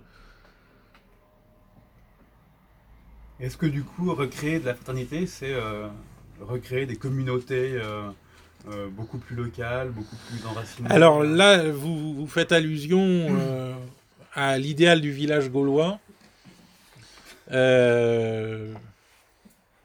Est-ce 3.38 3.58
que 3.58 3.66
du 3.66 3.82
coup, 3.82 4.14
recréer 4.14 4.60
de 4.60 4.64
la 4.64 4.74
fraternité, 4.74 5.26
c'est 5.26 5.52
euh, 5.52 5.88
recréer 6.40 6.86
des 6.86 6.96
communautés 6.96 7.72
euh, 7.74 8.08
euh, 8.70 8.88
beaucoup 8.88 9.18
plus 9.18 9.36
locales, 9.36 9.90
beaucoup 9.90 10.16
plus 10.16 10.46
enracinées? 10.46 10.88
Alors 10.88 11.22
là, 11.22 11.70
vous, 11.70 12.14
vous 12.14 12.26
faites 12.26 12.52
allusion 12.52 12.98
euh, 13.02 13.74
à 14.32 14.56
l'idéal 14.56 15.02
du 15.02 15.12
village 15.12 15.50
gaulois. 15.50 16.00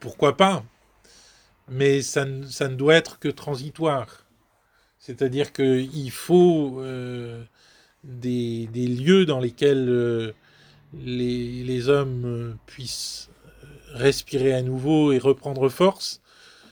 Pourquoi 0.00 0.34
pas? 0.38 0.64
Mais 1.68 2.00
ça 2.00 2.24
ne 2.24 2.74
doit 2.74 2.94
être 2.94 3.18
que 3.18 3.28
transitoire. 3.28 4.25
C'est-à-dire 5.06 5.52
qu'il 5.52 6.10
faut 6.10 6.80
euh, 6.80 7.44
des, 8.02 8.66
lieux 8.74 9.24
dans 9.24 9.38
lesquels 9.38 9.88
euh, 9.88 10.32
les, 10.92 11.88
hommes 11.88 12.24
euh, 12.24 12.54
puissent 12.66 13.30
respirer 13.92 14.52
à 14.52 14.62
nouveau 14.62 15.12
et 15.12 15.18
reprendre 15.18 15.68
force. 15.68 16.20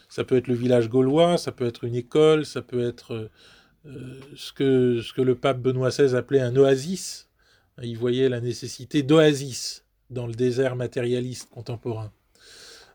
Ça 0.09 0.25
peut 0.25 0.37
être 0.37 0.49
le 0.49 0.55
village 0.55 0.89
gaulois, 0.89 1.39
ça 1.39 1.53
peut 1.53 1.65
être 1.65 1.85
une 1.85 1.95
école, 1.95 2.45
ça 2.45 2.61
peut 2.61 2.85
être 2.85 3.31
ce, 4.35 4.53
que, 4.53 5.23
le 5.23 5.35
pape 5.37 5.61
Benoît 5.61 5.91
XVI 5.91 6.17
appelait 6.17 6.41
un 6.41 6.57
oasis. 6.57 7.29
Il 7.85 7.97
voyait 7.97 8.29
la 8.29 8.41
nécessité 8.41 9.05
d'oasis 9.05 9.85
dans 10.11 10.27
le 10.27 10.35
désert 10.35 10.75
matérialiste 10.75 11.51
contemporain. 11.51 12.11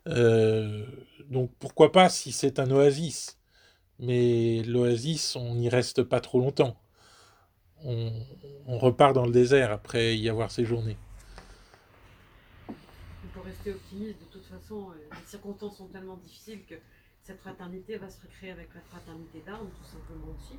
Donc 0.06 1.50
pourquoi 1.60 1.94
pas 1.94 2.10
si 2.10 2.34
c'est 2.34 2.60
un 2.60 2.72
oasis? 2.72 3.39
Mais 4.00 4.64
l'oasis, 4.64 5.36
on 5.36 5.56
n'y 5.56 5.70
reste 5.70 6.04
pas 6.04 6.22
trop 6.22 6.40
longtemps. 6.40 6.76
On, 7.84 8.12
on 8.68 8.78
repart 8.78 9.14
dans 9.14 9.26
le 9.26 9.32
désert 9.32 9.72
après 9.72 10.18
y 10.18 10.30
avoir 10.30 10.52
séjourné. 10.52 10.98
Il 12.70 13.30
faut 13.34 13.42
rester 13.42 13.72
optimiste. 13.72 14.20
De 14.20 14.26
toute 14.32 14.46
façon, 14.46 14.90
euh, 14.90 14.94
les 15.12 15.28
circonstances 15.28 15.78
sont 15.78 15.88
tellement 15.88 16.18
difficiles 16.18 16.62
que 16.68 16.76
cette 17.24 17.40
fraternité 17.42 17.98
va 17.98 18.10
se 18.10 18.22
recréer 18.22 18.52
avec 18.52 18.70
la 18.74 18.82
fraternité 18.82 19.44
d'armes, 19.46 19.70
tout 19.70 19.92
simplement 19.92 20.34
aussi. 20.36 20.58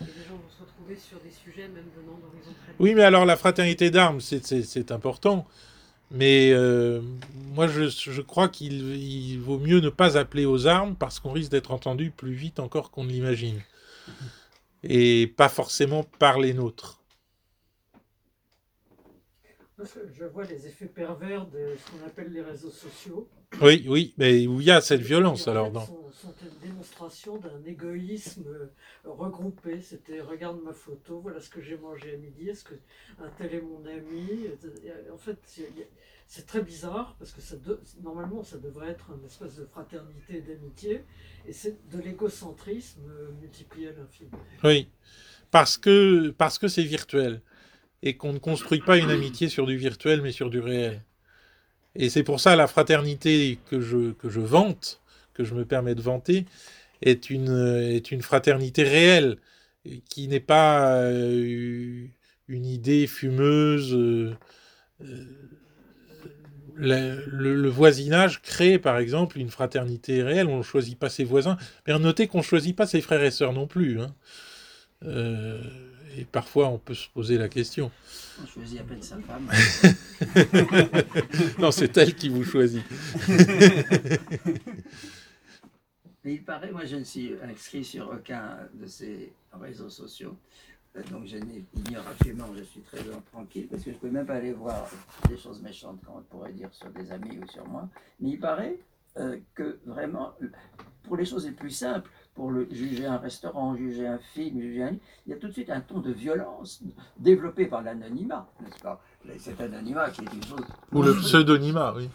Et 0.00 0.04
les 0.04 0.24
gens 0.28 0.36
vont 0.36 0.50
se 0.56 0.62
retrouver 0.62 0.96
sur 0.96 1.18
des 1.20 1.30
sujets 1.30 1.68
même 1.68 1.88
venant 1.96 2.18
d'horizons 2.18 2.54
très 2.62 2.72
Oui, 2.78 2.94
mais 2.94 3.02
alors 3.02 3.24
la 3.24 3.36
fraternité 3.36 3.90
d'armes, 3.90 4.20
c'est 4.20 4.92
important. 4.92 5.46
Mais 6.10 6.50
euh, 6.52 7.00
moi, 7.54 7.66
je, 7.66 7.88
je 7.88 8.22
crois 8.22 8.48
qu'il 8.48 8.96
il 8.96 9.38
vaut 9.38 9.58
mieux 9.58 9.80
ne 9.80 9.90
pas 9.90 10.16
appeler 10.16 10.46
aux 10.46 10.66
armes 10.66 10.96
parce 10.96 11.20
qu'on 11.20 11.32
risque 11.32 11.50
d'être 11.50 11.72
entendu 11.72 12.10
plus 12.10 12.32
vite 12.32 12.60
encore 12.60 12.90
qu'on 12.90 13.04
ne 13.04 13.10
l'imagine. 13.10 13.60
Et 14.82 15.26
pas 15.36 15.48
forcément 15.48 16.04
par 16.18 16.38
les 16.38 16.54
nôtres. 16.54 16.97
Je 20.12 20.24
vois 20.24 20.44
les 20.44 20.66
effets 20.66 20.86
pervers 20.86 21.46
de 21.46 21.76
ce 21.76 21.90
qu'on 21.90 22.04
appelle 22.06 22.32
les 22.32 22.42
réseaux 22.42 22.70
sociaux. 22.70 23.28
Oui, 23.60 23.86
oui, 23.88 24.12
mais 24.18 24.46
où 24.46 24.60
il 24.60 24.66
y 24.66 24.70
a 24.70 24.80
cette 24.80 25.00
violence 25.00 25.46
alors. 25.46 25.70
Dans... 25.70 25.86
sont, 25.86 26.10
sont 26.12 26.34
une 26.42 26.68
démonstration 26.68 27.38
d'un 27.38 27.62
égoïsme 27.64 28.44
euh, 28.48 28.66
regroupé. 29.04 29.80
C'était 29.80 30.20
regarde 30.20 30.60
ma 30.64 30.72
photo, 30.72 31.20
voilà 31.20 31.40
ce 31.40 31.48
que 31.48 31.60
j'ai 31.62 31.76
mangé 31.76 32.14
à 32.14 32.16
midi, 32.16 32.48
est-ce 32.48 32.64
que 32.64 32.74
un 33.20 33.28
tel 33.38 33.54
est 33.54 33.60
mon 33.62 33.84
ami 33.86 34.46
Et, 34.84 35.10
En 35.12 35.16
fait, 35.16 35.38
c'est- 35.46 36.46
très 36.46 36.60
bizarre 36.62 37.14
parce 37.18 37.32
que 37.32 37.40
ça 37.40 37.56
de- 37.56 37.80
normalement 38.02 38.42
ça 38.42 38.58
devrait 38.58 38.90
être 38.90 39.10
une 39.18 39.24
espèce 39.24 39.56
de 39.56 39.64
fraternité 39.64 40.38
et 40.38 40.40
d'amitié, 40.42 41.04
et 41.46 41.52
c'est 41.52 41.88
de 41.88 41.98
l'égocentrisme 42.02 43.00
euh, 43.08 43.30
multiplié 43.40 43.88
à 43.88 43.92
l'infini. 43.92 44.30
Oui, 44.64 44.88
parce 45.50 45.78
que 45.78 46.30
parce 46.30 46.58
que 46.58 46.68
c'est 46.68 46.82
virtuel 46.82 47.40
et 48.02 48.16
qu'on 48.16 48.32
ne 48.32 48.38
construit 48.38 48.80
pas 48.80 48.98
une 48.98 49.10
amitié 49.10 49.48
sur 49.48 49.66
du 49.66 49.76
virtuel 49.76 50.22
mais 50.22 50.32
sur 50.32 50.50
du 50.50 50.60
réel. 50.60 51.02
Et 51.94 52.10
c'est 52.10 52.22
pour 52.22 52.40
ça 52.40 52.56
la 52.56 52.66
fraternité 52.66 53.58
que 53.66 53.80
je 53.80 54.12
que 54.12 54.28
je 54.28 54.40
vante, 54.40 55.00
que 55.34 55.44
je 55.44 55.54
me 55.54 55.64
permets 55.64 55.94
de 55.94 56.02
vanter, 56.02 56.46
est 57.02 57.30
une 57.30 57.50
est 57.82 58.10
une 58.12 58.22
fraternité 58.22 58.82
réelle 58.84 59.38
qui 60.08 60.28
n'est 60.28 60.40
pas 60.40 61.02
euh, 61.02 62.06
une 62.48 62.66
idée 62.66 63.06
fumeuse. 63.06 63.94
euh, 63.94 64.36
euh, 65.02 65.24
le, 66.80 67.68
voisinage 67.68 68.40
crée 68.42 68.78
par 68.78 68.98
exemple 68.98 69.38
une 69.38 69.50
fraternité 69.50 70.22
réelle. 70.22 70.46
On 70.46 70.58
ne 70.58 70.62
choisit 70.62 70.98
pas 70.98 71.08
ses 71.08 71.24
voisins, 71.24 71.56
mais 71.86 71.98
notez 71.98 72.28
qu'on 72.28 72.38
ne 72.38 72.42
choisit 72.44 72.76
pas 72.76 72.86
ses 72.86 73.00
frères 73.00 73.22
et 73.24 73.30
sœurs 73.32 73.52
non 73.52 73.66
plus. 73.66 74.00
hein. 74.00 74.14
Et 76.18 76.24
parfois, 76.24 76.68
on 76.68 76.78
peut 76.78 76.94
se 76.94 77.08
poser 77.08 77.38
la 77.38 77.48
question. 77.48 77.92
On 78.42 78.46
choisit 78.46 78.80
à 78.80 78.82
peine 78.82 79.02
sa 79.02 79.20
femme. 79.20 79.48
non, 81.60 81.70
c'est 81.70 81.96
elle 81.96 82.16
qui 82.16 82.28
vous 82.28 82.42
choisit. 82.42 82.82
Mais 86.24 86.34
il 86.34 86.44
paraît, 86.44 86.72
moi 86.72 86.84
je 86.84 86.96
ne 86.96 87.04
suis 87.04 87.34
inscrit 87.40 87.84
sur 87.84 88.10
aucun 88.10 88.58
de 88.74 88.86
ces 88.86 89.32
réseaux 89.52 89.90
sociaux. 89.90 90.36
Euh, 90.96 91.02
Donc 91.12 91.26
je 91.26 91.36
n'ignore 91.36 92.08
absolument, 92.08 92.48
je 92.56 92.64
suis 92.64 92.80
très 92.80 92.98
tranquille 93.30 93.68
parce 93.70 93.84
que 93.84 93.92
je 93.92 93.96
ne 93.96 94.00
peux 94.00 94.10
même 94.10 94.26
pas 94.26 94.34
aller 94.34 94.52
voir 94.52 94.90
des 95.28 95.38
choses 95.38 95.62
méchantes 95.62 96.04
qu'on 96.04 96.20
pourrait 96.22 96.52
dire 96.52 96.74
sur 96.74 96.90
des 96.90 97.12
amis 97.12 97.38
ou 97.38 97.46
sur 97.48 97.64
moi. 97.68 97.88
Mais 98.18 98.30
il 98.30 98.40
paraît 98.40 98.80
euh, 99.18 99.38
que 99.54 99.78
vraiment, 99.86 100.34
pour 101.04 101.16
les 101.16 101.24
choses 101.24 101.46
les 101.46 101.52
plus 101.52 101.70
simples, 101.70 102.10
pour 102.38 102.52
le, 102.52 102.68
juger 102.70 103.04
un 103.04 103.16
restaurant, 103.16 103.74
juger 103.74 104.06
un 104.06 104.18
film, 104.32 104.60
juger 104.60 104.84
un 104.84 104.90
livre, 104.92 105.02
il 105.26 105.30
y 105.30 105.32
a 105.34 105.38
tout 105.38 105.48
de 105.48 105.52
suite 105.52 105.70
un 105.70 105.80
ton 105.80 105.98
de 105.98 106.12
violence 106.12 106.80
développé 107.18 107.66
par 107.66 107.82
l'anonymat, 107.82 108.48
n'est-ce 108.60 108.80
pas? 108.80 109.02
Cet 109.40 109.60
anonymat 109.60 110.10
qui 110.10 110.20
est 110.20 110.32
une 110.32 110.44
chose 110.44 110.64
Ou 110.92 111.02
le 111.02 111.14
pseudonymat, 111.16 111.94
oui. 111.96 112.08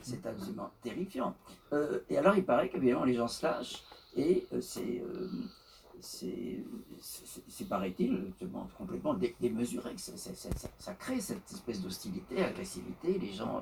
c'est 0.00 0.24
absolument 0.24 0.70
terrifiant. 0.80 1.34
Euh, 1.72 1.98
et 2.08 2.16
alors, 2.16 2.36
il 2.36 2.44
paraît 2.44 2.68
qu'évidemment, 2.68 3.02
les 3.02 3.14
gens 3.14 3.26
se 3.26 3.44
lâchent 3.44 3.82
et 4.16 4.46
euh, 4.52 4.60
c'est, 4.60 5.02
euh, 5.04 5.28
c'est, 6.00 6.62
c'est, 7.48 7.68
paraît-il, 7.68 8.32
complètement 8.78 9.14
dé- 9.14 9.34
démesuré. 9.40 9.90
Ça, 9.96 10.12
ça 10.78 10.94
crée 10.94 11.20
cette 11.20 11.50
espèce 11.50 11.82
d'hostilité, 11.82 12.44
agressivité. 12.44 13.18
Les 13.18 13.32
gens, 13.32 13.60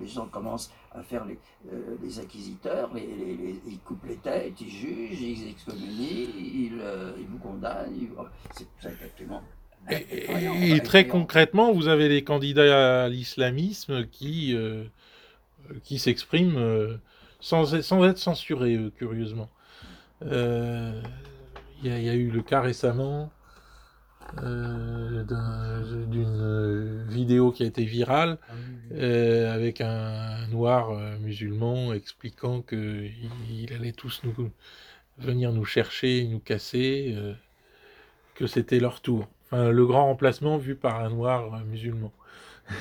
les 0.00 0.06
gens 0.06 0.26
commencent 0.26 0.70
à 0.92 1.02
faire 1.02 1.24
les, 1.24 1.38
euh, 1.72 1.96
les 2.02 2.18
acquisiteurs, 2.20 2.90
les, 2.94 3.06
les- 3.06 3.36
les- 3.36 3.60
ils 3.68 3.78
coupent 3.80 4.04
les 4.06 4.16
têtes, 4.16 4.60
ils 4.60 4.70
jugent, 4.70 5.20
ils 5.20 5.48
excommunient, 5.48 6.28
ils, 6.36 6.78
euh, 6.80 7.12
ils 7.18 7.26
vous 7.26 7.38
condamnent. 7.38 7.92
ils- 7.96 8.08
c'est, 8.52 8.66
absolument 8.88 9.42
Et, 9.90 9.94
et- 9.94 10.76
et 10.76 10.80
très 10.80 11.06
concrètement, 11.06 11.72
vous 11.72 11.88
avez 11.88 12.08
les 12.08 12.24
candidats 12.24 13.04
à 13.04 13.08
l'islamisme 13.08 14.06
qui, 14.06 14.54
euh, 14.54 14.84
qui 15.84 15.98
s'expriment 15.98 16.58
euh, 16.58 16.96
sans, 17.40 17.80
sans 17.82 18.04
être 18.04 18.18
censurés, 18.18 18.78
curieusement. 18.96 19.48
Il 20.22 20.28
y, 21.84 21.90
a- 21.90 21.98
il 21.98 22.04
y 22.04 22.08
a 22.08 22.14
eu 22.14 22.30
le 22.30 22.42
cas 22.42 22.60
récemment 22.60 23.30
euh, 24.42 25.22
d'un- 25.24 25.82
d'une 26.06 27.04
vidéo 27.08 27.52
qui 27.52 27.62
a 27.62 27.66
été 27.66 27.84
virale 27.84 28.38
euh, 28.92 29.52
avec 29.54 29.80
un 29.80 30.46
noir 30.48 30.90
euh, 30.90 31.18
musulman 31.18 31.92
expliquant 31.92 32.62
que 32.62 33.08
il, 33.50 33.72
allait 33.74 33.92
tous 33.92 34.22
nous 34.24 34.50
venir 35.18 35.52
nous 35.52 35.64
chercher, 35.64 36.26
nous 36.28 36.40
casser, 36.40 37.16
que 38.34 38.46
c'était 38.46 38.80
leur 38.80 39.00
tour. 39.00 39.28
Enfin, 39.46 39.70
le 39.70 39.86
grand 39.86 40.06
remplacement 40.06 40.58
vu 40.58 40.74
par 40.74 41.00
un 41.00 41.10
noir 41.10 41.64
musulman. 41.64 42.12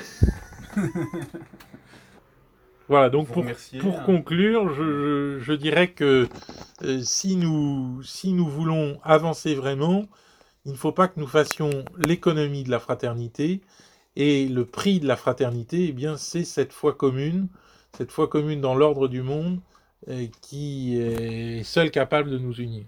voilà, 2.87 3.09
donc 3.09 3.27
pour, 3.27 3.43
pour 3.79 3.99
hein. 3.99 4.03
conclure, 4.05 4.73
je, 4.73 4.83
je- 4.83 5.39
je 5.39 5.53
dirais 5.53 5.89
que 5.89 6.27
si, 7.01 7.35
nous, 7.35 8.01
si 8.03 8.33
nous 8.33 8.47
voulons 8.47 8.99
avancer 9.03 9.55
vraiment, 9.55 10.05
il 10.65 10.71
ne 10.71 10.77
faut 10.77 10.91
pas 10.91 11.07
que 11.07 11.19
nous 11.19 11.27
fassions 11.27 11.85
l'économie 11.97 12.63
de 12.63 12.71
la 12.71 12.79
fraternité, 12.79 13.61
et 14.15 14.47
le 14.47 14.65
prix 14.65 14.99
de 14.99 15.07
la 15.07 15.17
fraternité, 15.17 15.89
eh 15.89 15.91
bien, 15.91 16.17
c'est 16.17 16.45
cette 16.45 16.73
foi 16.73 16.93
commune, 16.93 17.47
cette 17.97 18.11
foi 18.11 18.27
commune 18.27 18.61
dans 18.61 18.75
l'ordre 18.75 19.07
du 19.07 19.21
monde, 19.21 19.59
euh, 20.07 20.27
qui 20.41 20.97
est 20.97 21.63
seule 21.63 21.91
capable 21.91 22.29
de 22.29 22.37
nous 22.37 22.53
unir. 22.53 22.85